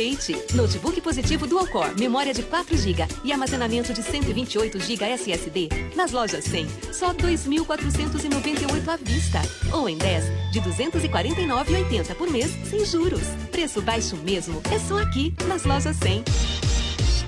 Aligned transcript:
Aproveite! 0.00 0.54
Notebook 0.54 0.98
positivo 1.02 1.46
Dual 1.46 1.66
Core, 1.66 1.94
memória 1.98 2.32
de 2.32 2.42
4 2.42 2.74
GB 2.74 3.06
e 3.22 3.32
armazenamento 3.32 3.92
de 3.92 4.02
128 4.02 4.80
GB 4.80 5.04
SSD. 5.04 5.68
Nas 5.94 6.10
lojas 6.10 6.42
100, 6.44 6.66
só 6.90 7.12
2.498 7.12 8.88
à 8.88 8.96
vista. 8.96 9.42
Ou 9.70 9.90
em 9.90 9.98
10, 9.98 10.24
de 10.52 10.60
249,80 10.62 12.14
por 12.14 12.30
mês, 12.30 12.50
sem 12.64 12.82
juros. 12.86 13.24
Preço 13.52 13.82
baixo 13.82 14.16
mesmo, 14.16 14.62
é 14.72 14.78
só 14.78 14.98
aqui, 14.98 15.34
nas 15.46 15.64
lojas 15.64 15.96
100. 15.96 16.24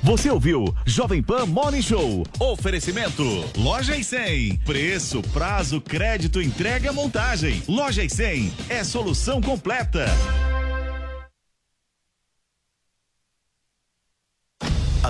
Você 0.02 0.30
ouviu 0.30 0.64
Jovem 0.86 1.23
Pan 1.23 1.45
Morning 1.45 1.82
Show. 1.82 2.25
Oferecimento 2.41 3.23
Loja 3.57 3.96
e 3.96 4.02
100. 4.02 4.61
Preço, 4.64 5.23
prazo, 5.32 5.79
crédito, 5.79 6.41
entrega, 6.41 6.91
montagem. 6.91 7.62
Loja 7.68 8.02
e 8.02 8.09
100 8.09 8.50
é 8.70 8.82
solução 8.82 9.43
completa. 9.43 10.07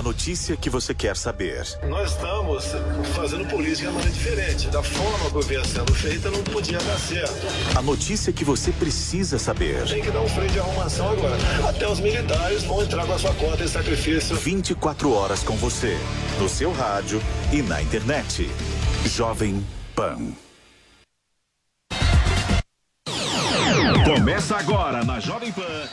Notícia 0.03 0.57
que 0.57 0.69
você 0.69 0.93
quer 0.93 1.15
saber. 1.15 1.63
Nós 1.87 2.11
estamos 2.11 2.65
fazendo 3.15 3.47
política 3.47 3.87
de 3.87 3.93
maneira 3.93 4.11
diferente. 4.11 4.67
Da 4.67 4.83
forma 4.83 5.31
que 5.31 5.47
vinha 5.47 5.63
sendo 5.63 5.93
feita, 5.95 6.29
não 6.29 6.43
podia 6.43 6.77
dar 6.77 6.99
certo. 6.99 7.47
A 7.77 7.81
notícia 7.81 8.33
que 8.33 8.43
você 8.43 8.71
precisa 8.73 9.39
saber. 9.39 9.87
Tem 9.87 10.01
que 10.01 10.11
dar 10.11 10.19
um 10.19 10.27
freio 10.27 10.51
de 10.51 10.59
arrumação 10.59 11.09
agora. 11.09 11.37
Até 11.67 11.87
os 11.87 12.01
militares 12.01 12.63
vão 12.65 12.83
entrar 12.83 13.05
com 13.05 13.13
a 13.13 13.17
sua 13.17 13.33
cota 13.35 13.63
em 13.63 13.67
sacrifício. 13.67 14.35
24 14.35 15.11
horas 15.13 15.41
com 15.41 15.55
você. 15.55 15.97
No 16.37 16.49
seu 16.49 16.73
rádio 16.73 17.21
e 17.51 17.61
na 17.61 17.81
internet. 17.81 18.49
Jovem 19.05 19.65
Pan. 19.95 20.33
Começa 24.03 24.57
agora 24.57 25.03
na 25.05 25.21
Jovem 25.21 25.51
Pan. 25.53 25.87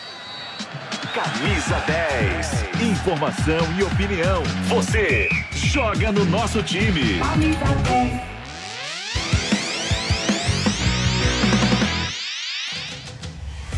Camisa 1.14 1.77
10. 1.88 2.82
Informação 2.82 3.77
e 3.77 3.82
opinião. 3.82 4.45
Você 4.68 5.29
joga 5.52 6.12
no 6.12 6.24
nosso 6.24 6.62
time. 6.62 7.18
Camisa 7.18 7.65
10. 7.65 8.21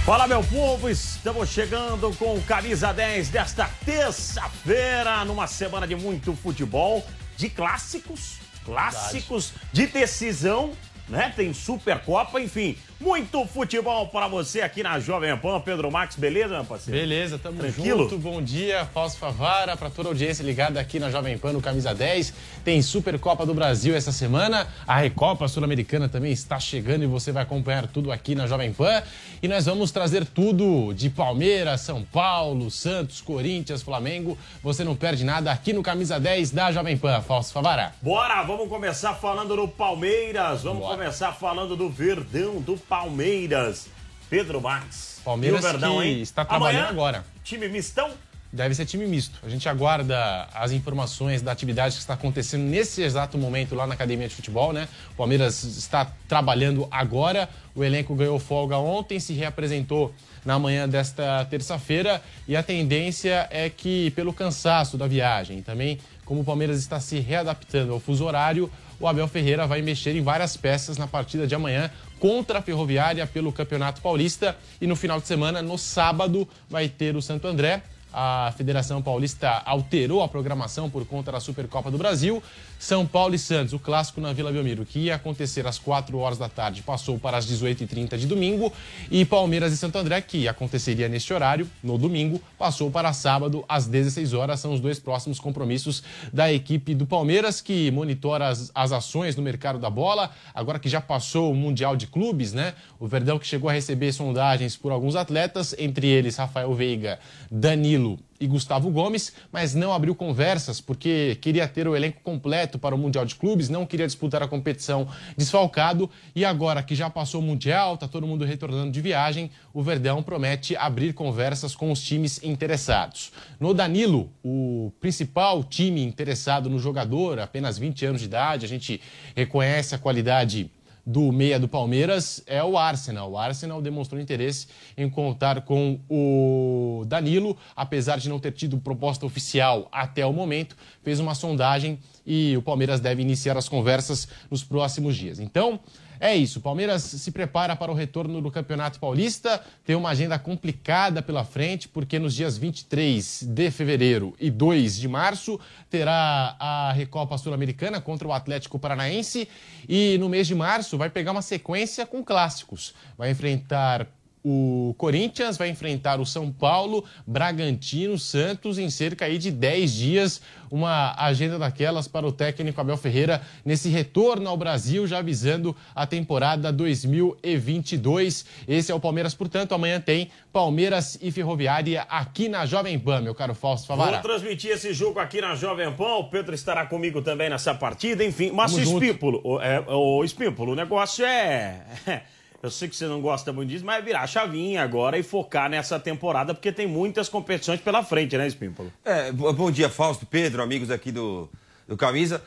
Fala, 0.04 0.26
meu 0.26 0.44
povo, 0.44 0.90
estamos 0.90 1.48
chegando 1.48 2.14
com 2.18 2.38
Camisa 2.42 2.92
10 2.92 3.30
desta 3.30 3.70
terça-feira, 3.86 5.24
numa 5.24 5.46
semana 5.46 5.86
de 5.86 5.96
muito 5.96 6.34
futebol, 6.34 7.02
de 7.38 7.48
clássicos, 7.48 8.40
clássicos, 8.62 9.54
de 9.72 9.86
decisão, 9.86 10.72
né? 11.08 11.32
Tem 11.34 11.54
Supercopa, 11.54 12.38
enfim, 12.40 12.76
muito 13.02 13.44
futebol 13.46 14.06
para 14.06 14.28
você 14.28 14.60
aqui 14.60 14.80
na 14.80 15.00
Jovem 15.00 15.36
Pan. 15.36 15.60
Pedro 15.60 15.90
Max, 15.90 16.14
beleza, 16.14 16.54
meu 16.54 16.64
parceiro? 16.64 16.98
Beleza, 17.00 17.36
tamo 17.36 17.58
Tranquilo? 17.58 18.04
junto. 18.04 18.16
Bom 18.16 18.40
dia, 18.40 18.86
Fausto 18.94 19.18
Favara, 19.18 19.76
para 19.76 19.90
toda 19.90 20.08
a 20.08 20.12
audiência 20.12 20.44
ligada 20.44 20.78
aqui 20.78 21.00
na 21.00 21.10
Jovem 21.10 21.36
Pan 21.36 21.52
no 21.52 21.60
Camisa 21.60 21.92
10. 21.92 22.32
Tem 22.64 22.80
Supercopa 22.80 23.44
do 23.44 23.52
Brasil 23.52 23.96
essa 23.96 24.12
semana. 24.12 24.68
A 24.86 24.98
Recopa 24.98 25.48
Sul-Americana 25.48 26.08
também 26.08 26.30
está 26.30 26.60
chegando 26.60 27.02
e 27.02 27.06
você 27.08 27.32
vai 27.32 27.42
acompanhar 27.42 27.88
tudo 27.88 28.12
aqui 28.12 28.36
na 28.36 28.46
Jovem 28.46 28.72
Pan. 28.72 29.02
E 29.42 29.48
nós 29.48 29.66
vamos 29.66 29.90
trazer 29.90 30.24
tudo 30.24 30.92
de 30.94 31.10
Palmeiras, 31.10 31.80
São 31.80 32.04
Paulo, 32.04 32.70
Santos, 32.70 33.20
Corinthians, 33.20 33.82
Flamengo. 33.82 34.38
Você 34.62 34.84
não 34.84 34.94
perde 34.94 35.24
nada 35.24 35.50
aqui 35.50 35.72
no 35.72 35.82
Camisa 35.82 36.20
10 36.20 36.52
da 36.52 36.70
Jovem 36.70 36.96
Pan, 36.96 37.20
Fausto 37.20 37.52
Favara. 37.52 37.92
Bora, 38.00 38.44
vamos 38.44 38.68
começar 38.68 39.14
falando 39.14 39.56
do 39.56 39.66
Palmeiras, 39.66 40.62
vamos 40.62 40.84
Bora. 40.84 40.96
começar 40.96 41.32
falando 41.32 41.74
do 41.76 41.90
Verdão 41.90 42.60
do 42.60 42.76
Palmeiras. 42.92 43.86
Pedro 44.28 44.60
Max. 44.60 45.22
Palmeiras 45.24 45.64
E 45.64 45.66
o 45.66 45.70
Verdão, 45.70 46.00
que 46.02 46.06
hein? 46.08 46.20
está 46.20 46.44
trabalhando 46.44 46.80
Amanhã, 46.80 46.90
agora. 46.90 47.24
Time 47.42 47.66
mistão? 47.66 48.10
Deve 48.52 48.74
ser 48.74 48.84
time 48.84 49.06
misto. 49.06 49.40
A 49.42 49.48
gente 49.48 49.66
aguarda 49.66 50.46
as 50.52 50.72
informações 50.72 51.40
da 51.40 51.50
atividade 51.52 51.94
que 51.94 52.02
está 52.02 52.12
acontecendo 52.12 52.64
nesse 52.64 53.00
exato 53.02 53.38
momento 53.38 53.74
lá 53.74 53.86
na 53.86 53.94
academia 53.94 54.28
de 54.28 54.34
futebol, 54.34 54.74
né? 54.74 54.86
O 55.12 55.16
Palmeiras 55.16 55.64
está 55.64 56.04
trabalhando 56.28 56.86
agora. 56.90 57.48
O 57.74 57.82
elenco 57.82 58.14
ganhou 58.14 58.38
folga 58.38 58.76
ontem, 58.76 59.18
se 59.18 59.32
reapresentou 59.32 60.14
na 60.44 60.58
manhã 60.58 60.86
desta 60.86 61.46
terça-feira 61.46 62.20
e 62.46 62.54
a 62.54 62.62
tendência 62.62 63.48
é 63.50 63.70
que, 63.70 64.10
pelo 64.10 64.34
cansaço 64.34 64.98
da 64.98 65.06
viagem 65.06 65.60
e 65.60 65.62
também 65.62 65.98
como 66.26 66.42
o 66.42 66.44
Palmeiras 66.44 66.78
está 66.78 67.00
se 67.00 67.20
readaptando 67.20 67.92
ao 67.92 68.00
fuso 68.00 68.24
horário, 68.24 68.70
o 69.00 69.08
Abel 69.08 69.26
Ferreira 69.26 69.66
vai 69.66 69.82
mexer 69.82 70.14
em 70.14 70.22
várias 70.22 70.56
peças 70.56 70.96
na 70.96 71.06
partida 71.06 71.46
de 71.46 71.54
amanhã 71.54 71.90
contra 72.22 72.60
a 72.60 72.62
Ferroviária 72.62 73.26
pelo 73.26 73.52
Campeonato 73.52 74.00
Paulista 74.00 74.56
e 74.80 74.86
no 74.86 74.94
final 74.94 75.20
de 75.20 75.26
semana, 75.26 75.60
no 75.60 75.76
sábado, 75.76 76.48
vai 76.70 76.88
ter 76.88 77.16
o 77.16 77.20
Santo 77.20 77.48
André. 77.48 77.82
A 78.12 78.52
Federação 78.56 79.00
Paulista 79.00 79.62
alterou 79.64 80.22
a 80.22 80.28
programação 80.28 80.90
por 80.90 81.06
conta 81.06 81.32
da 81.32 81.40
Supercopa 81.40 81.90
do 81.90 81.96
Brasil. 81.96 82.42
São 82.78 83.06
Paulo 83.06 83.34
e 83.34 83.38
Santos, 83.38 83.72
o 83.72 83.78
clássico 83.78 84.20
na 84.20 84.32
Vila 84.32 84.52
Belmiro, 84.52 84.84
que 84.84 84.98
ia 84.98 85.14
acontecer 85.14 85.66
às 85.66 85.78
4 85.78 86.18
horas 86.18 86.36
da 86.36 86.48
tarde, 86.48 86.82
passou 86.82 87.18
para 87.18 87.38
as 87.38 87.46
18h30 87.46 88.18
de 88.18 88.26
domingo. 88.26 88.72
E 89.10 89.24
Palmeiras 89.24 89.72
e 89.72 89.76
Santo 89.76 89.96
André, 89.96 90.20
que 90.20 90.46
aconteceria 90.46 91.08
neste 91.08 91.32
horário, 91.32 91.66
no 91.82 91.96
domingo, 91.96 92.42
passou 92.58 92.90
para 92.90 93.12
sábado 93.12 93.64
às 93.68 93.86
16 93.86 94.34
horas. 94.34 94.60
São 94.60 94.74
os 94.74 94.80
dois 94.80 94.98
próximos 94.98 95.40
compromissos 95.40 96.02
da 96.32 96.52
equipe 96.52 96.94
do 96.94 97.06
Palmeiras, 97.06 97.60
que 97.60 97.90
monitora 97.92 98.48
as, 98.48 98.70
as 98.74 98.92
ações 98.92 99.36
no 99.36 99.42
mercado 99.42 99.78
da 99.78 99.88
bola. 99.88 100.30
Agora 100.54 100.78
que 100.78 100.88
já 100.88 101.00
passou 101.00 101.52
o 101.52 101.54
Mundial 101.54 101.96
de 101.96 102.06
Clubes, 102.06 102.52
né? 102.52 102.74
O 102.98 103.06
Verdão 103.06 103.38
que 103.38 103.46
chegou 103.46 103.70
a 103.70 103.72
receber 103.72 104.12
sondagens 104.12 104.76
por 104.76 104.92
alguns 104.92 105.16
atletas, 105.16 105.74
entre 105.78 106.08
eles 106.08 106.36
Rafael 106.36 106.74
Veiga, 106.74 107.18
Danilo 107.50 108.01
e 108.42 108.46
Gustavo 108.46 108.90
Gomes, 108.90 109.32
mas 109.52 109.72
não 109.72 109.92
abriu 109.92 110.14
conversas 110.14 110.80
porque 110.80 111.38
queria 111.40 111.68
ter 111.68 111.86
o 111.86 111.94
elenco 111.94 112.20
completo 112.22 112.76
para 112.78 112.94
o 112.94 112.98
Mundial 112.98 113.24
de 113.24 113.36
Clubes, 113.36 113.68
não 113.68 113.86
queria 113.86 114.06
disputar 114.06 114.42
a 114.42 114.48
competição 114.48 115.06
desfalcado 115.36 116.10
e 116.34 116.44
agora 116.44 116.82
que 116.82 116.94
já 116.94 117.08
passou 117.08 117.40
o 117.40 117.44
Mundial, 117.44 117.96
tá 117.96 118.08
todo 118.08 118.26
mundo 118.26 118.44
retornando 118.44 118.90
de 118.90 119.00
viagem, 119.00 119.50
o 119.72 119.80
Verdão 119.80 120.22
promete 120.22 120.74
abrir 120.74 121.12
conversas 121.12 121.76
com 121.76 121.92
os 121.92 122.02
times 122.02 122.42
interessados. 122.42 123.30
No 123.60 123.72
Danilo, 123.72 124.28
o 124.44 124.92
principal 125.00 125.62
time 125.62 126.02
interessado 126.02 126.68
no 126.68 126.80
jogador, 126.80 127.38
apenas 127.38 127.78
20 127.78 128.06
anos 128.06 128.20
de 128.20 128.26
idade, 128.26 128.64
a 128.66 128.68
gente 128.68 129.00
reconhece 129.36 129.94
a 129.94 129.98
qualidade 129.98 130.68
do 131.04 131.32
meia 131.32 131.58
do 131.58 131.66
Palmeiras 131.68 132.42
é 132.46 132.62
o 132.62 132.78
Arsenal. 132.78 133.32
O 133.32 133.38
Arsenal 133.38 133.82
demonstrou 133.82 134.20
interesse 134.20 134.68
em 134.96 135.10
contar 135.10 135.62
com 135.62 135.98
o 136.08 137.04
Danilo, 137.06 137.56
apesar 137.74 138.18
de 138.18 138.28
não 138.28 138.38
ter 138.38 138.52
tido 138.52 138.78
proposta 138.78 139.26
oficial 139.26 139.88
até 139.90 140.24
o 140.24 140.32
momento, 140.32 140.76
fez 141.02 141.18
uma 141.18 141.34
sondagem 141.34 141.98
e 142.24 142.56
o 142.56 142.62
Palmeiras 142.62 143.00
deve 143.00 143.20
iniciar 143.22 143.56
as 143.56 143.68
conversas 143.68 144.28
nos 144.50 144.62
próximos 144.62 145.16
dias. 145.16 145.40
Então, 145.40 145.80
é 146.22 146.36
isso. 146.36 146.60
O 146.60 146.62
Palmeiras 146.62 147.02
se 147.02 147.32
prepara 147.32 147.74
para 147.74 147.90
o 147.90 147.94
retorno 147.94 148.40
do 148.40 148.48
Campeonato 148.48 149.00
Paulista. 149.00 149.60
Tem 149.84 149.96
uma 149.96 150.10
agenda 150.10 150.38
complicada 150.38 151.20
pela 151.20 151.44
frente, 151.44 151.88
porque 151.88 152.16
nos 152.16 152.32
dias 152.32 152.56
23 152.56 153.42
de 153.42 153.70
fevereiro 153.72 154.32
e 154.38 154.48
2 154.48 155.00
de 155.00 155.08
março 155.08 155.58
terá 155.90 156.54
a 156.60 156.92
Recopa 156.92 157.36
Sul-Americana 157.36 158.00
contra 158.00 158.28
o 158.28 158.32
Atlético 158.32 158.78
Paranaense. 158.78 159.48
E 159.88 160.16
no 160.18 160.28
mês 160.28 160.46
de 160.46 160.54
março 160.54 160.96
vai 160.96 161.10
pegar 161.10 161.32
uma 161.32 161.42
sequência 161.42 162.06
com 162.06 162.22
clássicos. 162.22 162.94
Vai 163.18 163.32
enfrentar 163.32 164.06
o 164.44 164.94
Corinthians 164.98 165.56
vai 165.56 165.68
enfrentar 165.68 166.20
o 166.20 166.26
São 166.26 166.50
Paulo, 166.50 167.04
Bragantino, 167.26 168.18
Santos 168.18 168.78
em 168.78 168.90
cerca 168.90 169.24
aí 169.24 169.38
de 169.38 169.50
10 169.50 169.92
dias. 169.92 170.42
Uma 170.70 171.14
agenda 171.18 171.58
daquelas 171.58 172.08
para 172.08 172.26
o 172.26 172.32
técnico 172.32 172.80
Abel 172.80 172.96
Ferreira 172.96 173.42
nesse 173.64 173.90
retorno 173.90 174.48
ao 174.48 174.56
Brasil, 174.56 175.06
já 175.06 175.18
avisando 175.18 175.76
a 175.94 176.06
temporada 176.06 176.72
2022. 176.72 178.46
Esse 178.66 178.90
é 178.90 178.94
o 178.94 178.98
Palmeiras, 178.98 179.34
portanto, 179.34 179.74
amanhã 179.74 180.00
tem 180.00 180.30
Palmeiras 180.50 181.18
e 181.20 181.30
Ferroviária 181.30 182.02
aqui 182.08 182.48
na 182.48 182.64
Jovem 182.64 182.98
Pan, 182.98 183.20
meu 183.20 183.34
caro 183.34 183.54
Fausto 183.54 183.86
Favara. 183.86 184.12
Vou 184.12 184.22
transmitir 184.22 184.70
esse 184.70 184.94
jogo 184.94 185.20
aqui 185.20 185.40
na 185.40 185.54
Jovem 185.54 185.92
Pan. 185.92 186.14
O 186.14 186.30
Pedro 186.30 186.54
estará 186.54 186.86
comigo 186.86 187.20
também 187.20 187.50
nessa 187.50 187.74
partida. 187.74 188.24
Enfim, 188.24 188.50
mas 188.50 188.72
o 188.72 188.80
junto. 188.80 189.04
Espímpolo, 189.04 189.40
o, 189.44 189.60
é, 189.60 189.84
o 189.88 190.24
Espímpolo, 190.24 190.72
o 190.72 190.74
negócio 190.74 191.24
é. 191.24 192.22
Eu 192.62 192.70
sei 192.70 192.88
que 192.88 192.94
você 192.94 193.06
não 193.06 193.20
gosta 193.20 193.52
muito 193.52 193.70
disso, 193.70 193.84
mas 193.84 193.98
é 193.98 194.02
virar 194.02 194.20
a 194.22 194.26
chavinha 194.26 194.82
agora 194.84 195.18
e 195.18 195.22
focar 195.22 195.68
nessa 195.68 195.98
temporada, 195.98 196.54
porque 196.54 196.70
tem 196.70 196.86
muitas 196.86 197.28
competições 197.28 197.80
pela 197.80 198.04
frente, 198.04 198.38
né, 198.38 198.46
Espímpolo? 198.46 198.92
É, 199.04 199.32
bo- 199.32 199.52
bom 199.52 199.70
dia, 199.70 199.88
Fausto, 199.88 200.24
Pedro, 200.24 200.62
amigos 200.62 200.88
aqui 200.90 201.10
do, 201.10 201.50
do 201.88 201.96
Camisa. 201.96 202.40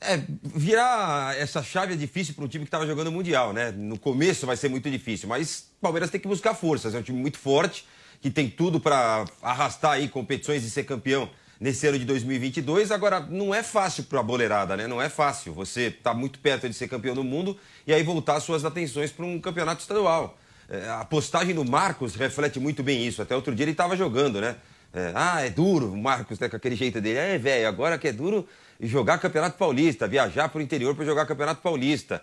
É, 0.00 0.20
virar 0.42 1.34
essa 1.38 1.62
chave 1.62 1.94
é 1.94 1.96
difícil 1.96 2.34
para 2.34 2.44
um 2.44 2.48
time 2.48 2.64
que 2.64 2.68
estava 2.68 2.86
jogando 2.86 3.10
Mundial, 3.10 3.54
né? 3.54 3.70
No 3.70 3.98
começo 3.98 4.44
vai 4.44 4.54
ser 4.56 4.68
muito 4.68 4.90
difícil, 4.90 5.26
mas 5.30 5.70
o 5.78 5.80
Palmeiras 5.80 6.10
tem 6.10 6.20
que 6.20 6.28
buscar 6.28 6.52
forças. 6.52 6.94
É 6.94 6.98
um 6.98 7.02
time 7.02 7.18
muito 7.18 7.38
forte, 7.38 7.86
que 8.20 8.30
tem 8.30 8.50
tudo 8.50 8.78
para 8.78 9.24
arrastar 9.40 9.92
aí 9.92 10.08
competições 10.08 10.62
e 10.62 10.68
ser 10.70 10.84
campeão 10.84 11.30
nesse 11.60 11.86
ano 11.86 11.98
de 11.98 12.04
2022. 12.04 12.90
Agora, 12.90 13.20
não 13.20 13.54
é 13.54 13.62
fácil 13.62 14.04
para 14.04 14.20
a 14.20 14.22
boleirada, 14.22 14.76
né? 14.76 14.86
Não 14.86 15.00
é 15.00 15.08
fácil. 15.08 15.52
Você 15.54 15.82
está 15.88 16.12
muito 16.14 16.38
perto 16.38 16.68
de 16.68 16.74
ser 16.74 16.88
campeão 16.88 17.14
do 17.14 17.24
mundo 17.24 17.58
e 17.86 17.92
aí 17.92 18.02
voltar 18.02 18.40
suas 18.40 18.64
atenções 18.64 19.10
para 19.10 19.24
um 19.24 19.40
campeonato 19.40 19.80
estadual. 19.80 20.38
É, 20.68 20.88
a 20.88 21.04
postagem 21.04 21.54
do 21.54 21.64
Marcos 21.64 22.14
reflete 22.14 22.58
muito 22.58 22.82
bem 22.82 23.06
isso. 23.06 23.22
Até 23.22 23.34
outro 23.34 23.54
dia 23.54 23.64
ele 23.64 23.72
estava 23.72 23.96
jogando, 23.96 24.40
né? 24.40 24.56
É, 24.92 25.12
ah, 25.14 25.44
é 25.44 25.50
duro, 25.50 25.92
o 25.92 25.96
Marcos, 25.96 26.38
né, 26.38 26.48
com 26.48 26.56
aquele 26.56 26.76
jeito 26.76 27.00
dele. 27.00 27.18
É, 27.18 27.38
velho, 27.38 27.66
agora 27.66 27.98
que 27.98 28.08
é 28.08 28.12
duro 28.12 28.48
jogar 28.80 29.18
Campeonato 29.18 29.58
Paulista, 29.58 30.06
viajar 30.06 30.48
para 30.48 30.58
o 30.58 30.62
interior 30.62 30.94
para 30.94 31.04
jogar 31.04 31.26
Campeonato 31.26 31.60
Paulista 31.60 32.22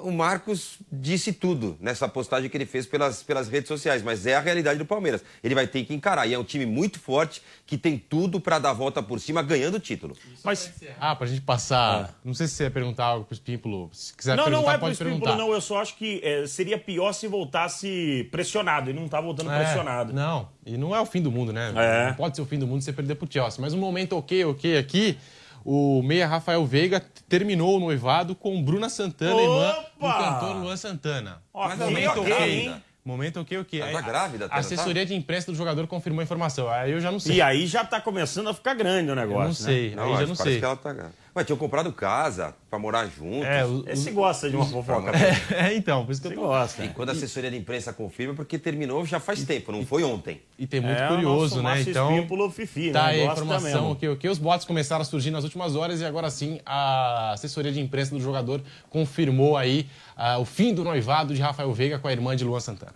o 0.00 0.10
Marcos 0.10 0.78
disse 0.90 1.32
tudo 1.32 1.76
nessa 1.80 2.08
postagem 2.08 2.48
que 2.48 2.56
ele 2.56 2.66
fez 2.66 2.86
pelas, 2.86 3.22
pelas 3.22 3.48
redes 3.48 3.68
sociais, 3.68 4.02
mas 4.02 4.26
é 4.26 4.34
a 4.34 4.40
realidade 4.40 4.78
do 4.78 4.84
Palmeiras. 4.84 5.24
Ele 5.42 5.54
vai 5.54 5.66
ter 5.66 5.84
que 5.84 5.94
encarar. 5.94 6.26
E 6.26 6.34
é 6.34 6.38
um 6.38 6.44
time 6.44 6.66
muito 6.66 6.98
forte 6.98 7.42
que 7.66 7.76
tem 7.76 7.98
tudo 7.98 8.40
para 8.40 8.58
dar 8.58 8.70
a 8.70 8.72
volta 8.72 9.02
por 9.02 9.20
cima, 9.20 9.42
ganhando 9.42 9.76
o 9.76 9.80
título. 9.80 10.16
Mas, 10.44 10.72
ah, 11.00 11.14
para 11.14 11.26
a 11.26 11.28
gente 11.28 11.42
passar. 11.42 12.10
Ah. 12.10 12.14
Não 12.24 12.34
sei 12.34 12.46
se 12.46 12.54
você 12.54 12.64
ia 12.64 12.70
perguntar 12.70 13.04
algo 13.04 13.24
para 13.24 13.32
o 13.32 13.34
Espímpulo. 13.34 13.90
Se 13.92 14.14
quiser 14.14 14.36
não, 14.36 14.44
perguntar, 14.44 14.66
não 14.66 14.72
é 14.72 14.78
pode 14.78 14.92
Espímpulo, 14.92 15.20
perguntar. 15.20 15.36
não. 15.42 15.52
Eu 15.52 15.60
só 15.60 15.80
acho 15.80 15.96
que 15.96 16.20
é, 16.22 16.46
seria 16.46 16.78
pior 16.78 17.12
se 17.12 17.26
voltasse 17.26 18.28
pressionado. 18.30 18.90
Ele 18.90 18.98
não 18.98 19.06
está 19.06 19.20
voltando 19.20 19.50
é, 19.50 19.58
pressionado. 19.58 20.12
Não, 20.12 20.48
e 20.64 20.76
não 20.76 20.94
é 20.94 21.00
o 21.00 21.06
fim 21.06 21.22
do 21.22 21.30
mundo, 21.30 21.52
né? 21.52 21.72
É. 21.76 22.06
Não 22.08 22.14
pode 22.14 22.36
ser 22.36 22.42
o 22.42 22.46
fim 22.46 22.58
do 22.58 22.66
mundo 22.66 22.82
você 22.82 22.92
perder 22.92 23.14
para 23.14 23.26
o 23.26 23.32
Chelsea. 23.32 23.60
Mas 23.60 23.72
um 23.72 23.78
momento 23.78 24.16
ok, 24.16 24.44
ok 24.44 24.78
aqui 24.78 25.18
o 25.68 26.00
meia 26.00 26.28
Rafael 26.28 26.64
Veiga 26.64 27.02
terminou 27.28 27.76
o 27.76 27.80
noivado 27.80 28.36
com 28.36 28.62
Bruna 28.62 28.88
Santana, 28.88 29.34
Opa! 29.34 29.42
irmã 29.42 29.74
do 29.98 30.24
cantor 30.24 30.56
Luan 30.62 30.76
Santana. 30.76 31.42
Ó, 31.52 31.66
Mas 31.66 31.78
momento 31.80 32.20
ok, 32.20 32.60
hein? 32.60 32.82
Momento 33.04 33.40
ok, 33.40 33.58
ok. 33.58 33.80
Ela 33.80 33.92
tá 33.92 34.00
grávida, 34.00 34.44
A 34.46 34.48
tá, 34.48 34.56
assessoria 34.56 35.04
de 35.04 35.14
imprensa 35.14 35.50
do 35.50 35.56
jogador 35.56 35.86
confirmou 35.88 36.20
a 36.20 36.24
informação. 36.24 36.68
Aí 36.68 36.92
eu 36.92 37.00
já 37.00 37.10
não 37.10 37.18
sei. 37.18 37.36
E 37.36 37.42
aí 37.42 37.66
já 37.66 37.82
está 37.82 38.00
começando 38.00 38.48
a 38.48 38.54
ficar 38.54 38.74
grande 38.74 39.10
o 39.10 39.14
negócio. 39.16 39.42
eu 39.42 39.46
não 39.46 39.54
sei. 39.54 39.94
Não, 39.94 40.04
aí 40.04 40.20
já 40.20 40.26
não 40.26 40.34
sei. 40.36 40.58
que 40.60 40.64
ela 40.64 40.76
tá. 40.76 40.94
Mas 41.36 41.44
tinham 41.44 41.58
comprado 41.58 41.92
casa 41.92 42.54
para 42.70 42.78
morar 42.78 43.06
juntos. 43.08 43.44
É, 43.46 43.62
o- 43.62 43.82
Né? 43.82 43.92
Esse 43.92 44.10
gosta 44.10 44.48
de 44.48 44.56
uma 44.56 44.64
fofoca. 44.64 45.12
é, 45.54 45.74
então, 45.74 46.06
por 46.06 46.12
isso 46.12 46.22
que 46.22 46.28
eu 46.28 46.32
tô... 46.34 46.40
gosta. 46.40 46.82
E 46.82 46.88
quando 46.88 47.10
a 47.10 47.12
assessoria 47.12 47.50
de 47.50 47.58
imprensa 47.58 47.92
confirma, 47.92 48.32
porque 48.32 48.58
terminou 48.58 49.04
já 49.04 49.20
faz 49.20 49.44
tempo, 49.44 49.70
não 49.70 49.84
foi 49.84 50.02
ontem. 50.02 50.40
E 50.58 50.66
tem 50.66 50.80
muito 50.80 50.98
É, 50.98 51.04
o 51.04 51.08
curioso, 51.14 51.56
né? 51.58 51.62
Márcio 51.62 51.90
Então, 51.90 52.14
Espímpulo 52.14 52.50
Fifi, 52.50 52.90
tá 52.90 53.02
né? 53.02 53.08
aí 53.10 53.20
a 53.28 53.32
informação 53.32 53.94
que, 53.94 54.16
que 54.16 54.28
os 54.30 54.38
boatos 54.38 54.64
começaram 54.66 55.02
a 55.02 55.04
surgir 55.04 55.30
nas 55.30 55.44
últimas 55.44 55.76
horas 55.76 56.00
e 56.00 56.06
agora 56.06 56.30
sim 56.30 56.58
a 56.64 57.32
assessoria 57.32 57.70
de 57.70 57.80
imprensa 57.80 58.12
do 58.14 58.20
jogador 58.20 58.62
confirmou 58.88 59.58
aí 59.58 59.86
ah, 60.16 60.38
o 60.38 60.46
fim 60.46 60.72
do 60.72 60.82
noivado 60.84 61.34
de 61.34 61.42
Rafael 61.42 61.70
Veiga 61.74 61.98
com 61.98 62.08
a 62.08 62.12
irmã 62.12 62.34
de 62.34 62.44
Luan 62.44 62.60
Santana. 62.60 62.94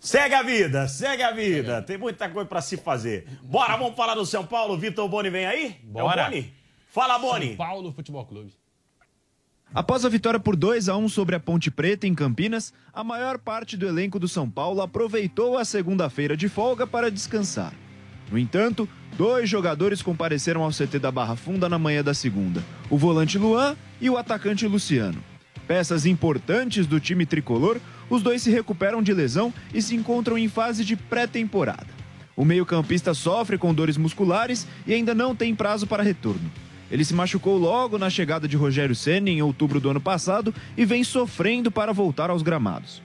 Segue 0.00 0.34
a 0.34 0.42
vida, 0.42 0.88
segue 0.88 1.22
a 1.22 1.32
vida. 1.32 1.82
Tem 1.82 1.98
muita 1.98 2.28
coisa 2.30 2.48
pra 2.48 2.60
se 2.62 2.78
fazer. 2.78 3.26
Bora, 3.42 3.76
vamos 3.76 3.94
falar 3.94 4.14
do 4.14 4.24
São 4.24 4.44
Paulo. 4.44 4.76
Vitor 4.78 5.06
Boni 5.08 5.28
vem 5.30 5.44
aí? 5.46 5.76
Bora. 5.84 6.22
É 6.22 6.24
o 6.26 6.30
Boni? 6.30 6.59
Fala, 6.90 7.18
Boni. 7.20 7.48
São 7.48 7.56
Paulo 7.56 7.92
Futebol 7.92 8.26
Clube. 8.26 8.52
Após 9.72 10.04
a 10.04 10.08
vitória 10.08 10.40
por 10.40 10.56
2 10.56 10.88
a 10.88 10.96
1 10.96 11.08
sobre 11.08 11.36
a 11.36 11.40
Ponte 11.40 11.70
Preta 11.70 12.04
em 12.04 12.14
Campinas, 12.16 12.74
a 12.92 13.04
maior 13.04 13.38
parte 13.38 13.76
do 13.76 13.86
elenco 13.86 14.18
do 14.18 14.26
São 14.26 14.50
Paulo 14.50 14.82
aproveitou 14.82 15.56
a 15.56 15.64
segunda-feira 15.64 16.36
de 16.36 16.48
folga 16.48 16.88
para 16.88 17.08
descansar. 17.08 17.72
No 18.28 18.36
entanto, 18.36 18.88
dois 19.16 19.48
jogadores 19.48 20.02
compareceram 20.02 20.64
ao 20.64 20.70
CT 20.70 20.98
da 20.98 21.12
Barra 21.12 21.36
Funda 21.36 21.68
na 21.68 21.78
manhã 21.78 22.02
da 22.02 22.12
segunda: 22.12 22.64
o 22.90 22.98
volante 22.98 23.38
Luan 23.38 23.76
e 24.00 24.10
o 24.10 24.18
atacante 24.18 24.66
Luciano. 24.66 25.22
Peças 25.68 26.04
importantes 26.04 26.88
do 26.88 26.98
time 26.98 27.24
tricolor, 27.24 27.80
os 28.08 28.20
dois 28.20 28.42
se 28.42 28.50
recuperam 28.50 29.00
de 29.00 29.14
lesão 29.14 29.54
e 29.72 29.80
se 29.80 29.94
encontram 29.94 30.36
em 30.36 30.48
fase 30.48 30.84
de 30.84 30.96
pré-temporada. 30.96 31.86
O 32.36 32.44
meio-campista 32.44 33.14
sofre 33.14 33.56
com 33.56 33.72
dores 33.72 33.96
musculares 33.96 34.66
e 34.84 34.92
ainda 34.92 35.14
não 35.14 35.36
tem 35.36 35.54
prazo 35.54 35.86
para 35.86 36.02
retorno. 36.02 36.50
Ele 36.90 37.04
se 37.04 37.14
machucou 37.14 37.56
logo 37.56 37.98
na 37.98 38.10
chegada 38.10 38.48
de 38.48 38.56
Rogério 38.56 38.94
Ceni 38.94 39.30
em 39.32 39.42
outubro 39.42 39.80
do 39.80 39.90
ano 39.90 40.00
passado 40.00 40.54
e 40.76 40.84
vem 40.84 41.04
sofrendo 41.04 41.70
para 41.70 41.92
voltar 41.92 42.30
aos 42.30 42.42
gramados. 42.42 43.02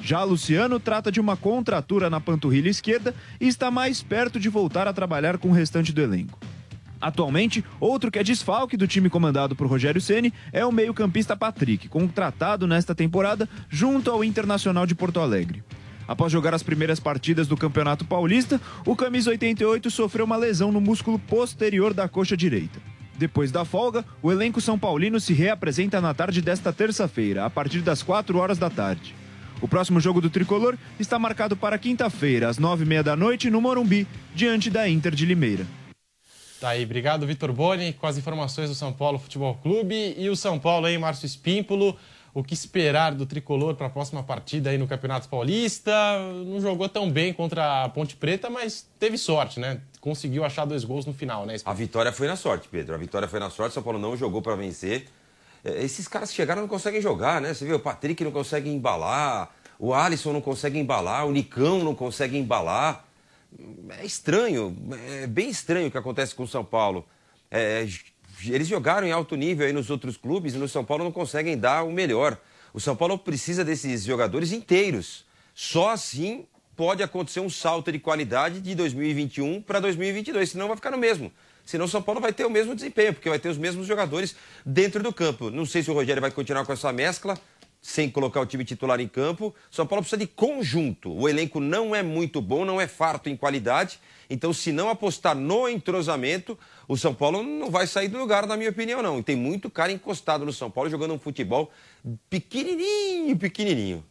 Já 0.00 0.22
Luciano 0.22 0.78
trata 0.78 1.10
de 1.10 1.20
uma 1.20 1.36
contratura 1.36 2.10
na 2.10 2.20
panturrilha 2.20 2.68
esquerda 2.68 3.14
e 3.40 3.48
está 3.48 3.70
mais 3.70 4.02
perto 4.02 4.38
de 4.38 4.48
voltar 4.48 4.86
a 4.86 4.92
trabalhar 4.92 5.38
com 5.38 5.48
o 5.48 5.52
restante 5.52 5.92
do 5.92 6.00
elenco. 6.00 6.38
Atualmente, 7.00 7.64
outro 7.80 8.10
que 8.10 8.18
é 8.18 8.22
desfalque 8.22 8.76
do 8.76 8.86
time 8.86 9.10
comandado 9.10 9.56
por 9.56 9.66
Rogério 9.66 10.00
Ceni 10.00 10.32
é 10.52 10.64
o 10.64 10.72
meio-campista 10.72 11.36
Patrick, 11.36 11.88
contratado 11.88 12.66
nesta 12.66 12.94
temporada 12.94 13.48
junto 13.68 14.10
ao 14.10 14.24
Internacional 14.24 14.86
de 14.86 14.94
Porto 14.94 15.20
Alegre. 15.20 15.62
Após 16.06 16.30
jogar 16.30 16.54
as 16.54 16.62
primeiras 16.62 17.00
partidas 17.00 17.48
do 17.48 17.56
Campeonato 17.56 18.04
Paulista, 18.04 18.60
o 18.86 18.94
camisa 18.94 19.30
88 19.30 19.90
sofreu 19.90 20.24
uma 20.24 20.36
lesão 20.36 20.70
no 20.70 20.80
músculo 20.80 21.18
posterior 21.18 21.94
da 21.94 22.08
coxa 22.08 22.36
direita. 22.36 22.93
Depois 23.16 23.52
da 23.52 23.64
folga, 23.64 24.04
o 24.22 24.32
elenco 24.32 24.60
São 24.60 24.78
Paulino 24.78 25.20
se 25.20 25.32
reapresenta 25.32 26.00
na 26.00 26.12
tarde 26.12 26.42
desta 26.42 26.72
terça-feira, 26.72 27.44
a 27.44 27.50
partir 27.50 27.80
das 27.80 28.02
4 28.02 28.36
horas 28.38 28.58
da 28.58 28.68
tarde. 28.68 29.14
O 29.60 29.68
próximo 29.68 30.00
jogo 30.00 30.20
do 30.20 30.28
tricolor 30.28 30.76
está 30.98 31.18
marcado 31.18 31.56
para 31.56 31.78
quinta-feira, 31.78 32.48
às 32.48 32.58
9h30 32.58 33.02
da 33.02 33.16
noite, 33.16 33.50
no 33.50 33.60
Morumbi, 33.60 34.06
diante 34.34 34.68
da 34.68 34.88
Inter 34.88 35.14
de 35.14 35.24
Limeira. 35.24 35.64
Tá 36.60 36.70
aí, 36.70 36.82
obrigado, 36.82 37.26
Vitor 37.26 37.52
Boni, 37.52 37.92
com 37.92 38.06
as 38.06 38.16
informações 38.18 38.68
do 38.68 38.74
São 38.74 38.92
Paulo 38.92 39.18
Futebol 39.18 39.54
Clube. 39.56 40.14
E 40.16 40.28
o 40.28 40.36
São 40.36 40.58
Paulo 40.58 40.86
aí, 40.86 40.96
Márcio 40.96 41.26
Espímpolo. 41.26 41.96
O 42.32 42.42
que 42.42 42.52
esperar 42.54 43.14
do 43.14 43.26
tricolor 43.26 43.74
para 43.74 43.86
a 43.86 43.90
próxima 43.90 44.22
partida 44.22 44.70
aí 44.70 44.78
no 44.78 44.88
Campeonato 44.88 45.28
Paulista? 45.28 45.92
Não 46.46 46.60
jogou 46.60 46.88
tão 46.88 47.10
bem 47.10 47.32
contra 47.32 47.84
a 47.84 47.88
Ponte 47.88 48.16
Preta, 48.16 48.50
mas 48.50 48.88
teve 48.98 49.16
sorte, 49.16 49.60
né? 49.60 49.80
Conseguiu 50.04 50.44
achar 50.44 50.66
dois 50.66 50.84
gols 50.84 51.06
no 51.06 51.14
final, 51.14 51.46
né? 51.46 51.56
A 51.64 51.72
vitória 51.72 52.12
foi 52.12 52.26
na 52.26 52.36
sorte, 52.36 52.68
Pedro. 52.68 52.94
A 52.94 52.98
vitória 52.98 53.26
foi 53.26 53.40
na 53.40 53.48
sorte. 53.48 53.72
São 53.72 53.82
Paulo 53.82 53.98
não 53.98 54.14
jogou 54.14 54.42
para 54.42 54.54
vencer. 54.54 55.08
É, 55.64 55.82
Esses 55.82 56.06
caras 56.06 56.28
que 56.28 56.36
chegaram 56.36 56.60
não 56.60 56.68
conseguem 56.68 57.00
jogar, 57.00 57.40
né? 57.40 57.54
Você 57.54 57.64
vê, 57.64 57.72
o 57.72 57.80
Patrick 57.80 58.22
não 58.22 58.30
consegue 58.30 58.68
embalar, 58.68 59.50
o 59.78 59.94
Alisson 59.94 60.34
não 60.34 60.42
consegue 60.42 60.78
embalar, 60.78 61.26
o 61.26 61.32
Nicão 61.32 61.82
não 61.82 61.94
consegue 61.94 62.36
embalar. 62.36 63.02
É 63.98 64.04
estranho, 64.04 64.76
é 65.22 65.26
bem 65.26 65.48
estranho 65.48 65.88
o 65.88 65.90
que 65.90 65.96
acontece 65.96 66.34
com 66.34 66.42
o 66.42 66.48
São 66.48 66.66
Paulo. 66.66 67.08
É, 67.50 67.88
eles 68.46 68.68
jogaram 68.68 69.06
em 69.06 69.10
alto 69.10 69.34
nível 69.36 69.66
aí 69.66 69.72
nos 69.72 69.88
outros 69.88 70.18
clubes 70.18 70.54
e 70.54 70.58
no 70.58 70.68
São 70.68 70.84
Paulo 70.84 71.02
não 71.02 71.12
conseguem 71.12 71.56
dar 71.56 71.82
o 71.82 71.90
melhor. 71.90 72.36
O 72.74 72.80
São 72.80 72.94
Paulo 72.94 73.16
precisa 73.16 73.64
desses 73.64 74.04
jogadores 74.04 74.52
inteiros. 74.52 75.24
Só 75.54 75.88
assim 75.88 76.44
pode 76.76 77.02
acontecer 77.02 77.40
um 77.40 77.50
salto 77.50 77.90
de 77.90 77.98
qualidade 77.98 78.60
de 78.60 78.74
2021 78.74 79.62
para 79.62 79.80
2022, 79.80 80.50
senão 80.50 80.68
vai 80.68 80.76
ficar 80.76 80.90
no 80.90 80.98
mesmo. 80.98 81.32
Senão 81.64 81.86
o 81.86 81.88
São 81.88 82.02
Paulo 82.02 82.20
vai 82.20 82.32
ter 82.32 82.44
o 82.44 82.50
mesmo 82.50 82.74
desempenho, 82.74 83.14
porque 83.14 83.28
vai 83.28 83.38
ter 83.38 83.48
os 83.48 83.56
mesmos 83.56 83.86
jogadores 83.86 84.36
dentro 84.66 85.02
do 85.02 85.12
campo. 85.12 85.50
Não 85.50 85.64
sei 85.64 85.82
se 85.82 85.90
o 85.90 85.94
Rogério 85.94 86.20
vai 86.20 86.30
continuar 86.30 86.64
com 86.66 86.72
essa 86.72 86.92
mescla, 86.92 87.38
sem 87.80 88.10
colocar 88.10 88.40
o 88.40 88.46
time 88.46 88.64
titular 88.64 89.00
em 89.00 89.08
campo. 89.08 89.54
São 89.70 89.86
Paulo 89.86 90.02
precisa 90.02 90.18
de 90.18 90.26
conjunto. 90.26 91.12
O 91.12 91.28
elenco 91.28 91.60
não 91.60 91.94
é 91.94 92.02
muito 92.02 92.40
bom, 92.40 92.64
não 92.64 92.80
é 92.80 92.86
farto 92.86 93.28
em 93.28 93.36
qualidade. 93.36 93.98
Então, 94.28 94.52
se 94.52 94.72
não 94.72 94.88
apostar 94.88 95.34
no 95.34 95.68
entrosamento, 95.68 96.58
o 96.88 96.96
São 96.96 97.14
Paulo 97.14 97.42
não 97.42 97.70
vai 97.70 97.86
sair 97.86 98.08
do 98.08 98.18
lugar, 98.18 98.46
na 98.46 98.56
minha 98.56 98.70
opinião, 98.70 99.02
não. 99.02 99.18
E 99.18 99.22
tem 99.22 99.36
muito 99.36 99.70
cara 99.70 99.92
encostado 99.92 100.46
no 100.46 100.52
São 100.52 100.70
Paulo 100.70 100.88
jogando 100.88 101.12
um 101.12 101.18
futebol 101.18 101.70
pequenininho, 102.28 103.36
pequenininho. 103.36 104.04